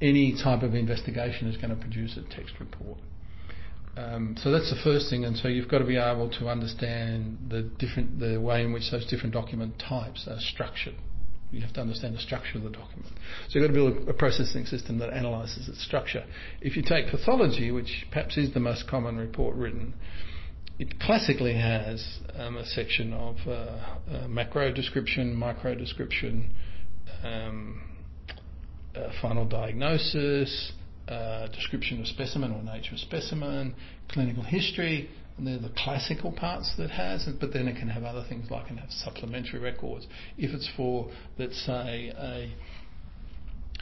Any 0.00 0.34
type 0.42 0.62
of 0.62 0.74
investigation 0.74 1.48
is 1.48 1.56
going 1.56 1.70
to 1.70 1.76
produce 1.76 2.16
a 2.16 2.22
text 2.34 2.54
report. 2.58 2.98
Um, 3.96 4.36
so 4.40 4.50
that's 4.50 4.70
the 4.70 4.80
first 4.82 5.10
thing, 5.10 5.24
and 5.24 5.36
so 5.36 5.48
you've 5.48 5.68
got 5.68 5.78
to 5.78 5.84
be 5.84 5.96
able 5.96 6.30
to 6.38 6.48
understand 6.48 7.38
the 7.48 7.62
different 7.62 8.20
the 8.20 8.40
way 8.40 8.62
in 8.62 8.72
which 8.72 8.90
those 8.90 9.04
different 9.06 9.34
document 9.34 9.78
types 9.78 10.28
are 10.28 10.38
structured. 10.38 10.94
You 11.50 11.60
have 11.62 11.72
to 11.74 11.80
understand 11.80 12.14
the 12.14 12.20
structure 12.20 12.58
of 12.58 12.64
the 12.64 12.70
document. 12.70 13.12
So 13.48 13.58
you've 13.58 13.68
got 13.68 13.74
to 13.74 13.92
build 13.92 14.08
a 14.08 14.14
processing 14.14 14.66
system 14.66 14.98
that 14.98 15.10
analyses 15.10 15.68
its 15.68 15.84
structure. 15.84 16.24
If 16.60 16.76
you 16.76 16.82
take 16.82 17.10
pathology, 17.10 17.70
which 17.72 18.06
perhaps 18.12 18.36
is 18.36 18.54
the 18.54 18.60
most 18.60 18.88
common 18.88 19.16
report 19.16 19.56
written, 19.56 19.94
it 20.78 20.98
classically 21.00 21.54
has 21.54 22.20
um, 22.36 22.56
a 22.56 22.64
section 22.64 23.12
of 23.12 23.36
uh, 23.46 23.50
uh, 23.50 24.28
macro 24.28 24.72
description, 24.72 25.34
micro 25.34 25.74
description, 25.74 26.52
um, 27.22 27.82
uh, 28.94 29.10
final 29.20 29.44
diagnosis, 29.44 30.72
uh, 31.08 31.48
description 31.48 32.00
of 32.00 32.06
specimen 32.06 32.52
or 32.52 32.62
nature 32.62 32.94
of 32.94 33.00
specimen, 33.00 33.74
clinical 34.08 34.42
history, 34.42 35.10
and 35.36 35.46
they're 35.46 35.58
the 35.58 35.74
classical 35.76 36.32
parts 36.32 36.72
that 36.76 36.90
has, 36.90 37.26
but 37.40 37.52
then 37.52 37.68
it 37.68 37.76
can 37.76 37.88
have 37.88 38.04
other 38.04 38.24
things 38.28 38.50
like 38.50 38.64
it 38.64 38.68
can 38.68 38.76
have 38.78 38.90
supplementary 38.90 39.58
records. 39.58 40.06
If 40.36 40.52
it's 40.52 40.68
for, 40.76 41.10
let's 41.38 41.64
say, 41.64 42.12
a 42.16 42.52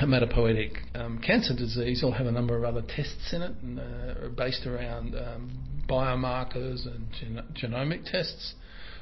hematopoietic 0.00 0.76
um, 0.94 1.18
cancer 1.18 1.54
disease, 1.54 1.98
it'll 1.98 2.12
have 2.12 2.26
a 2.26 2.32
number 2.32 2.56
of 2.56 2.64
other 2.64 2.82
tests 2.82 3.32
in 3.32 3.42
it 3.42 3.52
and, 3.62 3.80
uh, 3.80 4.28
based 4.36 4.66
around 4.66 5.14
um, 5.14 5.58
biomarkers 5.88 6.86
and 6.86 7.08
gen- 7.18 7.44
genomic 7.60 8.04
tests. 8.10 8.54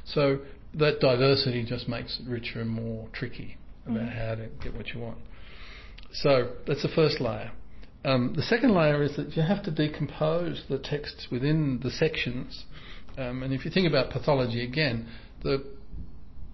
So 0.04 0.38
that 0.74 1.00
diversity 1.00 1.64
just 1.64 1.88
makes 1.88 2.18
it 2.20 2.28
richer 2.28 2.60
and 2.60 2.70
more 2.70 3.08
tricky 3.12 3.56
about 3.84 4.00
mm-hmm. 4.00 4.18
how 4.18 4.34
to 4.36 4.48
get 4.62 4.74
what 4.74 4.88
you 4.88 5.00
want. 5.00 5.18
So 6.12 6.52
that's 6.66 6.82
the 6.82 6.88
first 6.88 7.20
layer. 7.20 7.52
Um, 8.04 8.34
the 8.36 8.42
second 8.42 8.74
layer 8.74 9.02
is 9.02 9.16
that 9.16 9.36
you 9.36 9.42
have 9.42 9.64
to 9.64 9.70
decompose 9.70 10.64
the 10.68 10.78
texts 10.78 11.26
within 11.30 11.80
the 11.82 11.90
sections. 11.90 12.64
Um, 13.18 13.42
and 13.42 13.52
if 13.52 13.64
you 13.64 13.70
think 13.70 13.88
about 13.88 14.10
pathology 14.10 14.62
again, 14.62 15.08
the 15.42 15.64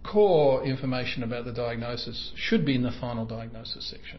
core 0.05 0.65
information 0.65 1.23
about 1.23 1.45
the 1.45 1.53
diagnosis 1.53 2.33
should 2.37 2.65
be 2.65 2.75
in 2.75 2.83
the 2.83 2.93
final 3.01 3.25
diagnosis 3.27 3.89
section. 3.91 4.19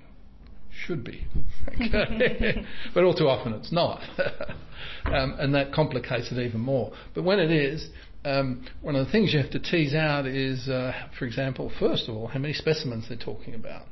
Should 0.86 1.04
be. 1.04 1.28
Okay. 1.70 2.66
but 2.94 3.06
all 3.06 3.14
too 3.14 3.30
often 3.30 3.54
it's 3.54 3.72
not. 3.72 4.02
um, 5.06 5.36
and 5.40 5.56
that 5.56 5.72
complicates 5.72 6.30
it 6.30 6.38
even 6.38 6.60
more. 6.60 6.92
But 7.16 7.24
when 7.24 7.40
it 7.40 7.52
is, 7.52 7.88
um, 8.26 8.66
one 8.82 8.98
of 8.98 9.06
the 9.06 9.12
things 9.12 9.34
you 9.34 9.40
have 9.40 9.52
to 9.52 9.60
tease 9.60 9.94
out 9.94 10.26
is, 10.26 10.68
uh, 10.68 10.92
for 11.18 11.26
example, 11.26 11.72
first 11.80 12.10
of 12.10 12.16
all, 12.16 12.28
how 12.28 12.40
many 12.40 12.54
specimens 12.54 13.08
they're 13.08 13.18
talking 13.18 13.56
about. 13.56 13.86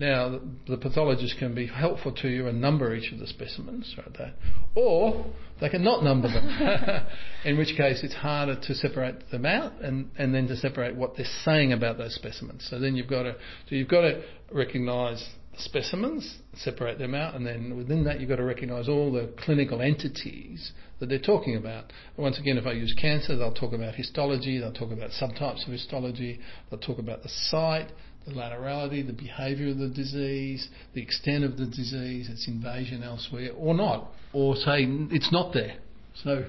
Now, 0.00 0.40
the, 0.66 0.78
pathologist 0.78 1.36
can 1.38 1.54
be 1.54 1.66
helpful 1.66 2.12
to 2.22 2.28
you 2.28 2.46
and 2.46 2.58
number 2.58 2.94
each 2.94 3.12
of 3.12 3.18
the 3.18 3.26
specimens, 3.26 3.94
right 3.98 4.16
there, 4.16 4.32
or 4.74 5.26
they 5.60 5.68
can 5.68 5.84
not 5.84 6.02
number 6.02 6.26
them, 6.26 7.06
in 7.44 7.58
which 7.58 7.76
case 7.76 8.00
it's 8.02 8.14
harder 8.14 8.58
to 8.58 8.74
separate 8.74 9.30
them 9.30 9.44
out 9.44 9.78
and, 9.82 10.10
and 10.16 10.34
then 10.34 10.48
to 10.48 10.56
separate 10.56 10.96
what 10.96 11.18
they're 11.18 11.26
saying 11.44 11.74
about 11.74 11.98
those 11.98 12.14
specimens. 12.14 12.66
So 12.70 12.80
then 12.80 12.96
you've 12.96 13.10
got 13.10 13.24
to 13.24 13.34
so 13.68 13.74
you've 13.74 13.90
got 13.90 14.00
to 14.00 14.22
recognise 14.50 15.22
the 15.52 15.60
specimens, 15.60 16.38
separate 16.54 16.98
them 16.98 17.14
out, 17.14 17.34
and 17.34 17.46
then 17.46 17.76
within 17.76 18.04
that 18.04 18.20
you've 18.20 18.30
got 18.30 18.36
to 18.36 18.44
recognise 18.44 18.88
all 18.88 19.12
the 19.12 19.30
clinical 19.44 19.82
entities 19.82 20.72
that 21.00 21.10
they're 21.10 21.18
talking 21.18 21.56
about. 21.56 21.92
Once 22.16 22.38
again, 22.38 22.56
if 22.56 22.66
I 22.66 22.72
use 22.72 22.94
cancer, 22.98 23.36
they'll 23.36 23.52
talk 23.52 23.74
about 23.74 23.96
histology, 23.96 24.58
they'll 24.58 24.72
talk 24.72 24.92
about 24.92 25.10
subtypes 25.10 25.66
of 25.66 25.72
histology, 25.72 26.40
they'll 26.70 26.80
talk 26.80 26.98
about 26.98 27.22
the 27.22 27.28
site, 27.28 27.90
the 28.26 28.32
laterality, 28.32 29.06
the 29.06 29.12
behaviour 29.12 29.70
of 29.70 29.78
the 29.78 29.88
disease, 29.88 30.68
the 30.94 31.02
extent 31.02 31.44
of 31.44 31.56
the 31.56 31.66
disease, 31.66 32.28
its 32.28 32.46
invasion 32.46 33.02
elsewhere, 33.02 33.50
or 33.56 33.74
not, 33.74 34.10
or 34.32 34.56
say 34.56 34.86
it's 35.10 35.32
not 35.32 35.52
there. 35.54 35.76
So 36.22 36.44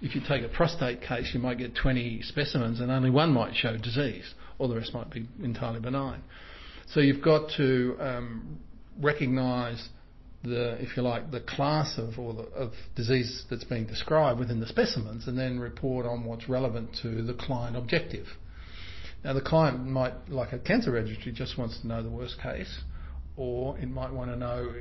if 0.00 0.14
you 0.14 0.20
take 0.26 0.42
a 0.42 0.48
prostate 0.48 1.00
case, 1.00 1.30
you 1.32 1.40
might 1.40 1.58
get 1.58 1.76
20 1.76 2.22
specimens 2.22 2.80
and 2.80 2.90
only 2.90 3.10
one 3.10 3.32
might 3.32 3.54
show 3.54 3.76
disease, 3.76 4.34
or 4.58 4.68
the 4.68 4.76
rest 4.76 4.92
might 4.92 5.10
be 5.10 5.26
entirely 5.42 5.80
benign. 5.80 6.22
So 6.88 7.00
you've 7.00 7.22
got 7.22 7.50
to 7.56 7.96
um, 8.00 8.58
recognise 9.00 9.88
the, 10.42 10.72
if 10.82 10.96
you 10.96 11.02
like, 11.04 11.30
the 11.30 11.40
class 11.40 11.98
of 11.98 12.18
or 12.18 12.34
the, 12.34 12.42
of 12.42 12.72
disease 12.96 13.44
that's 13.48 13.64
being 13.64 13.86
described 13.86 14.40
within 14.40 14.60
the 14.60 14.66
specimens, 14.66 15.28
and 15.28 15.38
then 15.38 15.60
report 15.60 16.04
on 16.04 16.24
what's 16.24 16.48
relevant 16.48 16.90
to 17.02 17.22
the 17.22 17.34
client 17.34 17.76
objective. 17.76 18.26
Now, 19.24 19.32
the 19.34 19.40
client 19.40 19.86
might, 19.86 20.28
like 20.28 20.52
a 20.52 20.58
cancer 20.58 20.90
registry, 20.90 21.32
just 21.32 21.56
wants 21.56 21.80
to 21.80 21.86
know 21.86 22.02
the 22.02 22.10
worst 22.10 22.40
case, 22.42 22.82
or 23.36 23.78
it 23.78 23.88
might 23.88 24.12
want 24.12 24.30
to 24.30 24.36
know, 24.36 24.72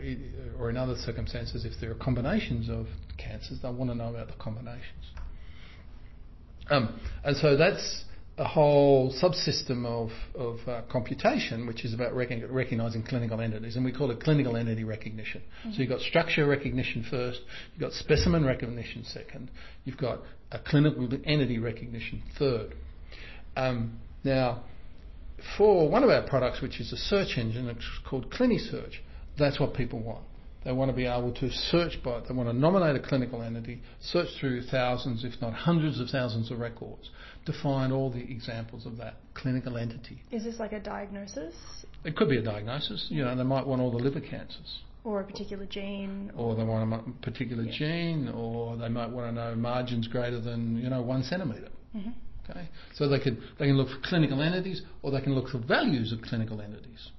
or 0.59 0.69
in 0.69 0.77
other 0.77 0.95
circumstances, 0.95 1.63
if 1.63 1.73
there 1.79 1.91
are 1.91 1.95
combinations 1.95 2.69
of 2.69 2.87
cancers, 3.17 3.59
they 3.61 3.69
want 3.69 3.91
to 3.91 3.95
know 3.95 4.09
about 4.09 4.27
the 4.27 4.33
combinations. 4.33 5.05
Um, 6.69 6.99
and 7.23 7.37
so 7.37 7.55
that's 7.55 8.05
a 8.37 8.45
whole 8.45 9.13
subsystem 9.21 9.85
of, 9.85 10.09
of 10.35 10.67
uh, 10.67 10.81
computation, 10.91 11.67
which 11.67 11.85
is 11.85 11.93
about 11.93 12.15
rec- 12.15 12.31
recognizing 12.49 13.03
clinical 13.03 13.39
entities, 13.39 13.75
and 13.75 13.85
we 13.85 13.91
call 13.91 14.09
it 14.09 14.19
clinical 14.21 14.55
entity 14.55 14.83
recognition. 14.83 15.41
Mm-hmm. 15.41 15.73
So 15.73 15.79
you've 15.79 15.89
got 15.89 15.99
structure 16.01 16.47
recognition 16.47 17.05
first, 17.09 17.41
you've 17.73 17.81
got 17.81 17.91
specimen 17.93 18.45
recognition 18.45 19.03
second, 19.03 19.51
you've 19.85 19.97
got 19.97 20.19
a 20.51 20.59
clinical 20.59 21.07
entity 21.25 21.59
recognition 21.59 22.23
third. 22.39 22.73
Um, 23.55 23.99
now, 24.23 24.63
for 25.57 25.89
one 25.89 26.03
of 26.03 26.09
our 26.09 26.21
products, 26.21 26.61
which 26.61 26.79
is 26.79 26.93
a 26.93 26.97
search 26.97 27.37
engine, 27.37 27.67
it's 27.67 27.85
called 28.07 28.31
CliniSearch, 28.31 28.93
that's 29.37 29.59
what 29.59 29.73
people 29.73 29.99
want. 29.99 30.25
They 30.63 30.71
want 30.71 30.91
to 30.91 30.95
be 30.95 31.07
able 31.07 31.33
to 31.33 31.49
search 31.49 31.97
by, 32.03 32.19
they 32.19 32.35
want 32.35 32.47
to 32.47 32.53
nominate 32.53 32.95
a 32.95 32.99
clinical 32.99 33.41
entity, 33.41 33.81
search 33.99 34.27
through 34.39 34.63
thousands, 34.63 35.23
if 35.23 35.41
not 35.41 35.53
hundreds 35.53 35.99
of 35.99 36.09
thousands 36.09 36.51
of 36.51 36.59
records 36.59 37.09
to 37.47 37.53
find 37.63 37.91
all 37.91 38.11
the 38.11 38.19
examples 38.19 38.85
of 38.85 38.97
that 38.97 39.15
clinical 39.33 39.77
entity. 39.77 40.21
Is 40.31 40.43
this 40.43 40.59
like 40.59 40.73
a 40.73 40.79
diagnosis? 40.79 41.55
It 42.05 42.15
could 42.15 42.29
be 42.29 42.37
a 42.37 42.43
diagnosis. 42.43 43.07
You 43.09 43.23
know, 43.23 43.35
they 43.35 43.43
might 43.43 43.65
want 43.65 43.81
all 43.81 43.89
the 43.89 43.97
liver 43.97 44.21
cancers. 44.21 44.81
Or 45.03 45.21
a 45.21 45.23
particular 45.23 45.65
gene. 45.65 46.31
Or, 46.37 46.51
or 46.51 46.55
they 46.55 46.63
want 46.63 46.93
a 46.93 47.11
particular 47.23 47.63
yeah. 47.63 47.71
gene, 47.71 48.29
or 48.29 48.77
they 48.77 48.89
might 48.89 49.09
want 49.09 49.29
to 49.29 49.41
know 49.41 49.55
margins 49.55 50.07
greater 50.07 50.39
than, 50.39 50.77
you 50.77 50.91
know, 50.91 51.01
one 51.01 51.23
centimetre. 51.23 51.69
Mm-hmm. 51.95 52.11
Okay? 52.49 52.69
So 52.95 53.07
they 53.07 53.19
can, 53.19 53.41
they 53.59 53.67
can 53.67 53.77
look 53.77 53.89
for 53.89 53.99
clinical 54.03 54.41
entities 54.41 54.81
or 55.01 55.11
they 55.11 55.21
can 55.21 55.33
look 55.35 55.49
for 55.49 55.59
values 55.59 56.11
of 56.11 56.21
clinical 56.21 56.61
entities. 56.61 57.09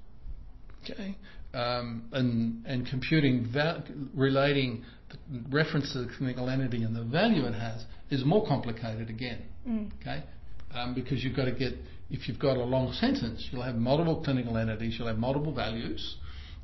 Okay? 0.84 1.16
Um, 1.54 2.08
and, 2.12 2.64
and 2.66 2.86
computing 2.86 3.48
va- 3.52 3.84
relating 4.14 4.84
the 5.10 5.18
reference 5.50 5.92
to 5.92 6.00
the 6.00 6.12
clinical 6.16 6.48
entity 6.48 6.82
and 6.82 6.96
the 6.96 7.04
value 7.04 7.44
it 7.44 7.54
has 7.54 7.84
is 8.10 8.24
more 8.24 8.46
complicated 8.46 9.10
again. 9.10 9.42
Mm. 9.68 9.90
Okay? 10.00 10.24
Um, 10.74 10.94
because 10.94 11.22
you've 11.22 11.36
got 11.36 11.44
to 11.44 11.52
get, 11.52 11.74
if 12.10 12.28
you've 12.28 12.38
got 12.38 12.56
a 12.56 12.64
long 12.64 12.92
sentence, 12.94 13.46
you'll 13.50 13.62
have 13.62 13.74
multiple 13.74 14.22
clinical 14.24 14.56
entities, 14.56 14.96
you'll 14.98 15.08
have 15.08 15.18
multiple 15.18 15.54
values, 15.54 16.16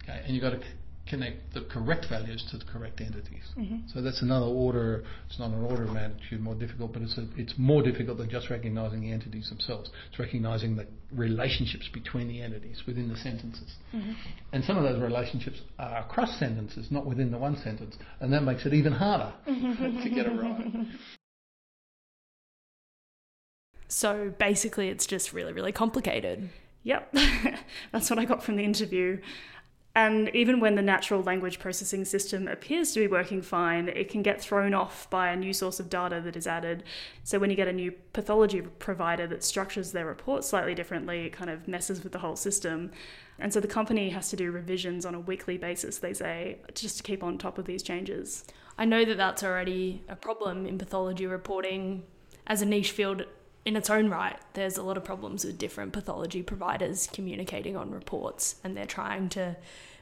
okay, 0.02 0.22
and 0.24 0.34
you've 0.34 0.42
got 0.42 0.50
to 0.50 0.60
connect 1.08 1.54
the 1.54 1.62
correct 1.62 2.06
values 2.08 2.44
to 2.50 2.58
the 2.58 2.64
correct 2.64 3.00
entities. 3.00 3.42
Mm-hmm. 3.56 3.88
So 3.92 4.02
that's 4.02 4.22
another 4.22 4.46
order. 4.46 5.04
It's 5.28 5.38
not 5.38 5.50
an 5.50 5.62
order 5.62 5.84
of 5.84 5.90
magnitude 5.90 6.40
more 6.40 6.54
difficult, 6.54 6.92
but 6.92 7.02
it's 7.02 7.16
a, 7.18 7.26
it's 7.36 7.54
more 7.56 7.82
difficult 7.82 8.18
than 8.18 8.30
just 8.30 8.50
recognizing 8.50 9.00
the 9.00 9.12
entities 9.12 9.48
themselves. 9.48 9.90
It's 10.10 10.18
recognizing 10.18 10.76
the 10.76 10.86
relationships 11.12 11.88
between 11.92 12.28
the 12.28 12.42
entities 12.42 12.82
within 12.86 13.08
the 13.08 13.16
sentences, 13.16 13.74
mm-hmm. 13.94 14.12
and 14.52 14.64
some 14.64 14.76
of 14.76 14.84
those 14.84 15.00
relationships 15.00 15.60
are 15.78 15.98
across 15.98 16.38
sentences, 16.38 16.88
not 16.90 17.06
within 17.06 17.30
the 17.30 17.38
one 17.38 17.56
sentence, 17.56 17.96
and 18.20 18.32
that 18.32 18.42
makes 18.42 18.66
it 18.66 18.74
even 18.74 18.92
harder 18.92 19.32
to 19.46 20.10
get 20.14 20.26
it 20.26 20.40
right. 20.40 20.86
So 23.90 24.32
basically, 24.38 24.88
it's 24.88 25.06
just 25.06 25.32
really, 25.32 25.54
really 25.54 25.72
complicated. 25.72 26.50
Yep, 26.84 27.14
that's 27.92 28.10
what 28.10 28.18
I 28.18 28.26
got 28.26 28.44
from 28.44 28.56
the 28.56 28.62
interview. 28.62 29.18
And 29.98 30.30
even 30.32 30.60
when 30.60 30.76
the 30.76 30.82
natural 30.82 31.24
language 31.24 31.58
processing 31.58 32.04
system 32.04 32.46
appears 32.46 32.92
to 32.92 33.00
be 33.00 33.08
working 33.08 33.42
fine, 33.42 33.88
it 33.88 34.08
can 34.08 34.22
get 34.22 34.40
thrown 34.40 34.72
off 34.72 35.10
by 35.10 35.30
a 35.30 35.36
new 35.36 35.52
source 35.52 35.80
of 35.80 35.90
data 35.90 36.20
that 36.20 36.36
is 36.36 36.46
added. 36.46 36.84
So 37.24 37.40
when 37.40 37.50
you 37.50 37.56
get 37.56 37.66
a 37.66 37.72
new 37.72 37.90
pathology 38.12 38.60
provider 38.60 39.26
that 39.26 39.42
structures 39.42 39.90
their 39.90 40.06
report 40.06 40.44
slightly 40.44 40.72
differently, 40.72 41.26
it 41.26 41.32
kind 41.32 41.50
of 41.50 41.66
messes 41.66 42.04
with 42.04 42.12
the 42.12 42.20
whole 42.20 42.36
system. 42.36 42.92
And 43.40 43.52
so 43.52 43.58
the 43.58 43.66
company 43.66 44.10
has 44.10 44.30
to 44.30 44.36
do 44.36 44.52
revisions 44.52 45.04
on 45.04 45.16
a 45.16 45.20
weekly 45.20 45.58
basis, 45.58 45.98
they 45.98 46.14
say, 46.14 46.58
just 46.76 46.98
to 46.98 47.02
keep 47.02 47.24
on 47.24 47.36
top 47.36 47.58
of 47.58 47.64
these 47.64 47.82
changes. 47.82 48.44
I 48.78 48.84
know 48.84 49.04
that 49.04 49.16
that's 49.16 49.42
already 49.42 50.04
a 50.08 50.14
problem 50.14 50.64
in 50.64 50.78
pathology 50.78 51.26
reporting 51.26 52.04
as 52.46 52.62
a 52.62 52.66
niche 52.66 52.92
field 52.92 53.24
in 53.68 53.76
its 53.76 53.90
own 53.90 54.08
right. 54.08 54.36
There's 54.54 54.78
a 54.78 54.82
lot 54.82 54.96
of 54.96 55.04
problems 55.04 55.44
with 55.44 55.58
different 55.58 55.92
pathology 55.92 56.42
providers 56.42 57.06
communicating 57.12 57.76
on 57.76 57.90
reports, 57.90 58.56
and 58.64 58.74
they're 58.74 58.86
trying 58.86 59.28
to 59.30 59.56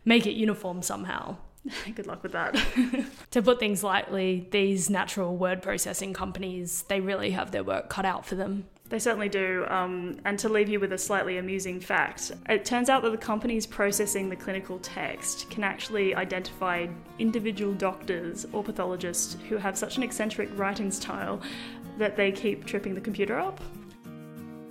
make 0.05 0.25
it 0.25 0.35
uniform 0.35 0.83
somehow. 0.83 1.37
Good 1.97 2.07
luck 2.07 2.23
with 2.23 2.33
that. 2.33 2.57
To 3.33 3.43
put 3.43 3.59
things 3.59 3.83
lightly, 3.83 4.47
these 4.53 4.89
natural 4.89 5.37
word 5.37 5.61
processing 5.61 6.15
companies, 6.15 6.85
they 6.89 7.01
really 7.01 7.33
have 7.33 7.51
their 7.51 7.65
work 7.65 7.91
cut 7.91 8.07
out 8.07 8.25
for 8.25 8.37
them. 8.37 8.67
They 8.89 9.01
certainly 9.01 9.29
do. 9.29 9.67
Um, 9.69 10.21
and 10.25 10.39
to 10.39 10.49
leave 10.49 10.69
you 10.69 10.79
with 10.79 10.93
a 10.93 10.99
slightly 10.99 11.39
amusing 11.39 11.81
fact, 11.81 12.31
it 12.49 12.65
turns 12.65 12.89
out 12.89 13.03
that 13.03 13.11
the 13.11 13.19
companies 13.19 13.67
processing 13.67 14.31
the 14.31 14.37
clinical 14.37 14.79
text 14.79 15.51
can 15.51 15.65
actually 15.65 16.15
identify 16.15 16.87
individual 17.19 17.75
doctors 17.75 18.47
or 18.53 18.63
pathologists 18.63 19.37
who 19.49 19.57
have 19.57 19.77
such 19.77 19.97
an 19.97 20.05
eccentric 20.05 20.49
writing 20.57 20.93
style 20.93 21.43
that 21.99 22.17
they 22.17 22.33
keep 22.33 22.65
tripping 22.67 22.95
the 22.95 23.01
computer 23.01 23.39
up. 23.39 23.61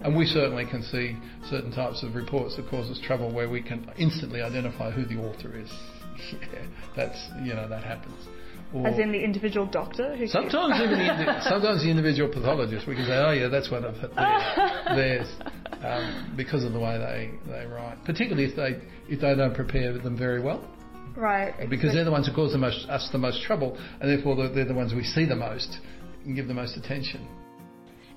And 0.02 0.16
we 0.16 0.26
certainly 0.26 0.66
can 0.66 0.84
see 0.84 1.16
certain 1.50 1.72
types 1.72 2.04
of 2.04 2.14
reports 2.14 2.56
that 2.58 2.70
cause 2.70 2.90
us 2.92 3.00
trouble 3.06 3.34
where 3.34 3.50
we 3.50 3.62
can 3.64 3.90
instantly 3.98 4.42
identify 4.42 4.92
who 4.92 5.06
the 5.06 5.20
author 5.22 5.58
is. 5.58 5.72
Yeah, 6.32 6.66
that's 6.96 7.28
you 7.44 7.54
know 7.54 7.68
that 7.68 7.84
happens. 7.84 8.16
Or 8.74 8.88
As 8.88 8.98
in 9.00 9.12
the 9.12 9.22
individual 9.22 9.66
doctor 9.66 10.16
who 10.16 10.28
sometimes 10.28 10.82
even 10.82 10.98
the, 10.98 11.12
indi- 11.12 11.42
sometimes 11.44 11.84
the 11.84 11.90
individual 11.90 12.30
pathologist 12.32 12.88
we 12.88 12.96
can 12.96 13.06
say, 13.06 13.18
oh 13.18 13.32
yeah, 13.32 13.50
that's 13.50 13.70
what 13.70 13.84
I've 13.84 13.98
hit 13.98 14.16
theirs, 14.96 15.28
um, 15.84 16.34
because 16.38 16.64
of 16.64 16.72
the 16.72 16.80
way 16.80 16.98
they, 16.98 17.52
they 17.52 17.66
write. 17.66 17.98
Particularly 18.06 18.46
if 18.50 18.56
they 18.56 18.80
if 19.14 19.20
they 19.20 19.36
don't 19.36 19.54
prepare 19.54 19.92
them 19.98 20.18
very 20.18 20.42
well, 20.42 20.66
Right. 21.18 21.70
because 21.70 21.94
they're 21.94 22.06
the 22.06 22.12
ones 22.12 22.28
who 22.28 22.34
cause 22.34 22.54
the 22.54 22.58
most, 22.58 22.88
us 22.88 23.10
the 23.12 23.18
most 23.18 23.44
trouble, 23.44 23.78
and 24.00 24.10
therefore 24.10 24.36
they're 24.50 24.64
the 24.66 24.74
ones 24.74 24.94
we 24.94 25.04
see 25.04 25.26
the 25.26 25.36
most 25.36 25.80
and 26.26 26.36
give 26.36 26.48
the 26.48 26.54
most 26.54 26.78
attention. 26.78 27.28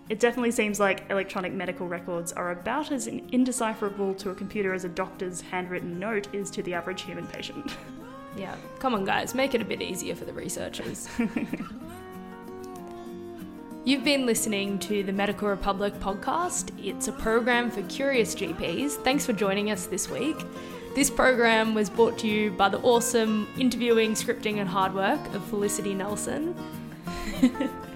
It 0.08 0.20
definitely 0.20 0.52
seems 0.52 0.80
like 0.80 1.04
electronic 1.10 1.52
medical 1.52 1.86
records 1.86 2.32
are 2.32 2.50
about 2.52 2.90
as 2.90 3.06
indecipherable 3.06 4.14
to 4.14 4.30
a 4.30 4.34
computer 4.34 4.72
as 4.72 4.84
a 4.84 4.88
doctor's 4.88 5.42
handwritten 5.42 5.98
note 5.98 6.34
is 6.34 6.50
to 6.52 6.62
the 6.62 6.74
average 6.74 7.02
human 7.02 7.26
patient. 7.26 7.76
Yeah, 8.36 8.54
come 8.78 8.94
on, 8.94 9.04
guys, 9.04 9.34
make 9.34 9.54
it 9.54 9.62
a 9.62 9.64
bit 9.64 9.82
easier 9.82 10.14
for 10.14 10.24
the 10.24 10.32
researchers. 10.32 11.08
You've 13.84 14.04
been 14.04 14.26
listening 14.26 14.78
to 14.80 15.02
the 15.02 15.12
Medical 15.12 15.48
Republic 15.48 15.94
podcast. 15.94 16.70
It's 16.78 17.08
a 17.08 17.12
program 17.12 17.70
for 17.70 17.82
curious 17.84 18.34
GPs. 18.34 19.02
Thanks 19.02 19.24
for 19.24 19.32
joining 19.32 19.70
us 19.70 19.86
this 19.86 20.10
week. 20.10 20.36
This 20.94 21.10
program 21.10 21.74
was 21.74 21.88
brought 21.88 22.18
to 22.18 22.28
you 22.28 22.50
by 22.50 22.68
the 22.68 22.78
awesome 22.80 23.48
interviewing, 23.58 24.12
scripting, 24.12 24.58
and 24.58 24.68
hard 24.68 24.94
work 24.94 25.34
of 25.34 25.42
Felicity 25.46 25.94
Nelson. 25.94 26.54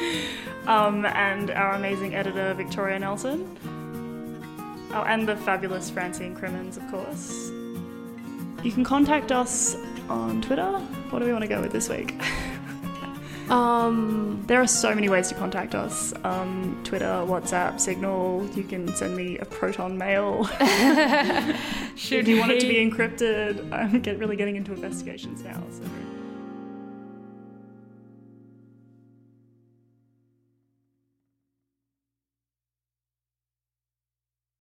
Um, 0.66 1.06
and 1.06 1.50
our 1.50 1.72
amazing 1.72 2.14
editor, 2.14 2.52
Victoria 2.52 2.98
Nelson. 2.98 3.56
Oh, 4.92 5.02
and 5.06 5.26
the 5.26 5.34
fabulous 5.34 5.88
Francine 5.88 6.36
Crimmins, 6.36 6.76
of 6.76 6.86
course. 6.90 7.50
You 8.62 8.70
can 8.72 8.84
contact 8.84 9.32
us 9.32 9.76
on 10.10 10.42
Twitter. 10.42 10.70
What 11.08 11.20
do 11.20 11.24
we 11.24 11.32
want 11.32 11.42
to 11.44 11.48
go 11.48 11.62
with 11.62 11.72
this 11.72 11.88
week? 11.88 12.20
Um, 13.50 14.44
There 14.46 14.60
are 14.60 14.66
so 14.66 14.94
many 14.94 15.08
ways 15.08 15.28
to 15.28 15.34
contact 15.34 15.74
us 15.74 16.12
um, 16.24 16.78
Twitter, 16.84 17.06
WhatsApp, 17.06 17.80
Signal. 17.80 18.46
You 18.54 18.62
can 18.62 18.94
send 18.94 19.16
me 19.16 19.38
a 19.38 19.46
Proton 19.46 19.96
mail. 19.96 20.44
should 21.96 22.18
if 22.20 22.28
you 22.28 22.38
want 22.38 22.52
it 22.52 22.60
to 22.60 22.68
be 22.68 22.74
encrypted, 22.74 23.72
I'm 23.72 24.00
get, 24.00 24.18
really 24.18 24.36
getting 24.36 24.56
into 24.56 24.72
investigations 24.72 25.42
now. 25.42 25.62
So. 25.70 25.82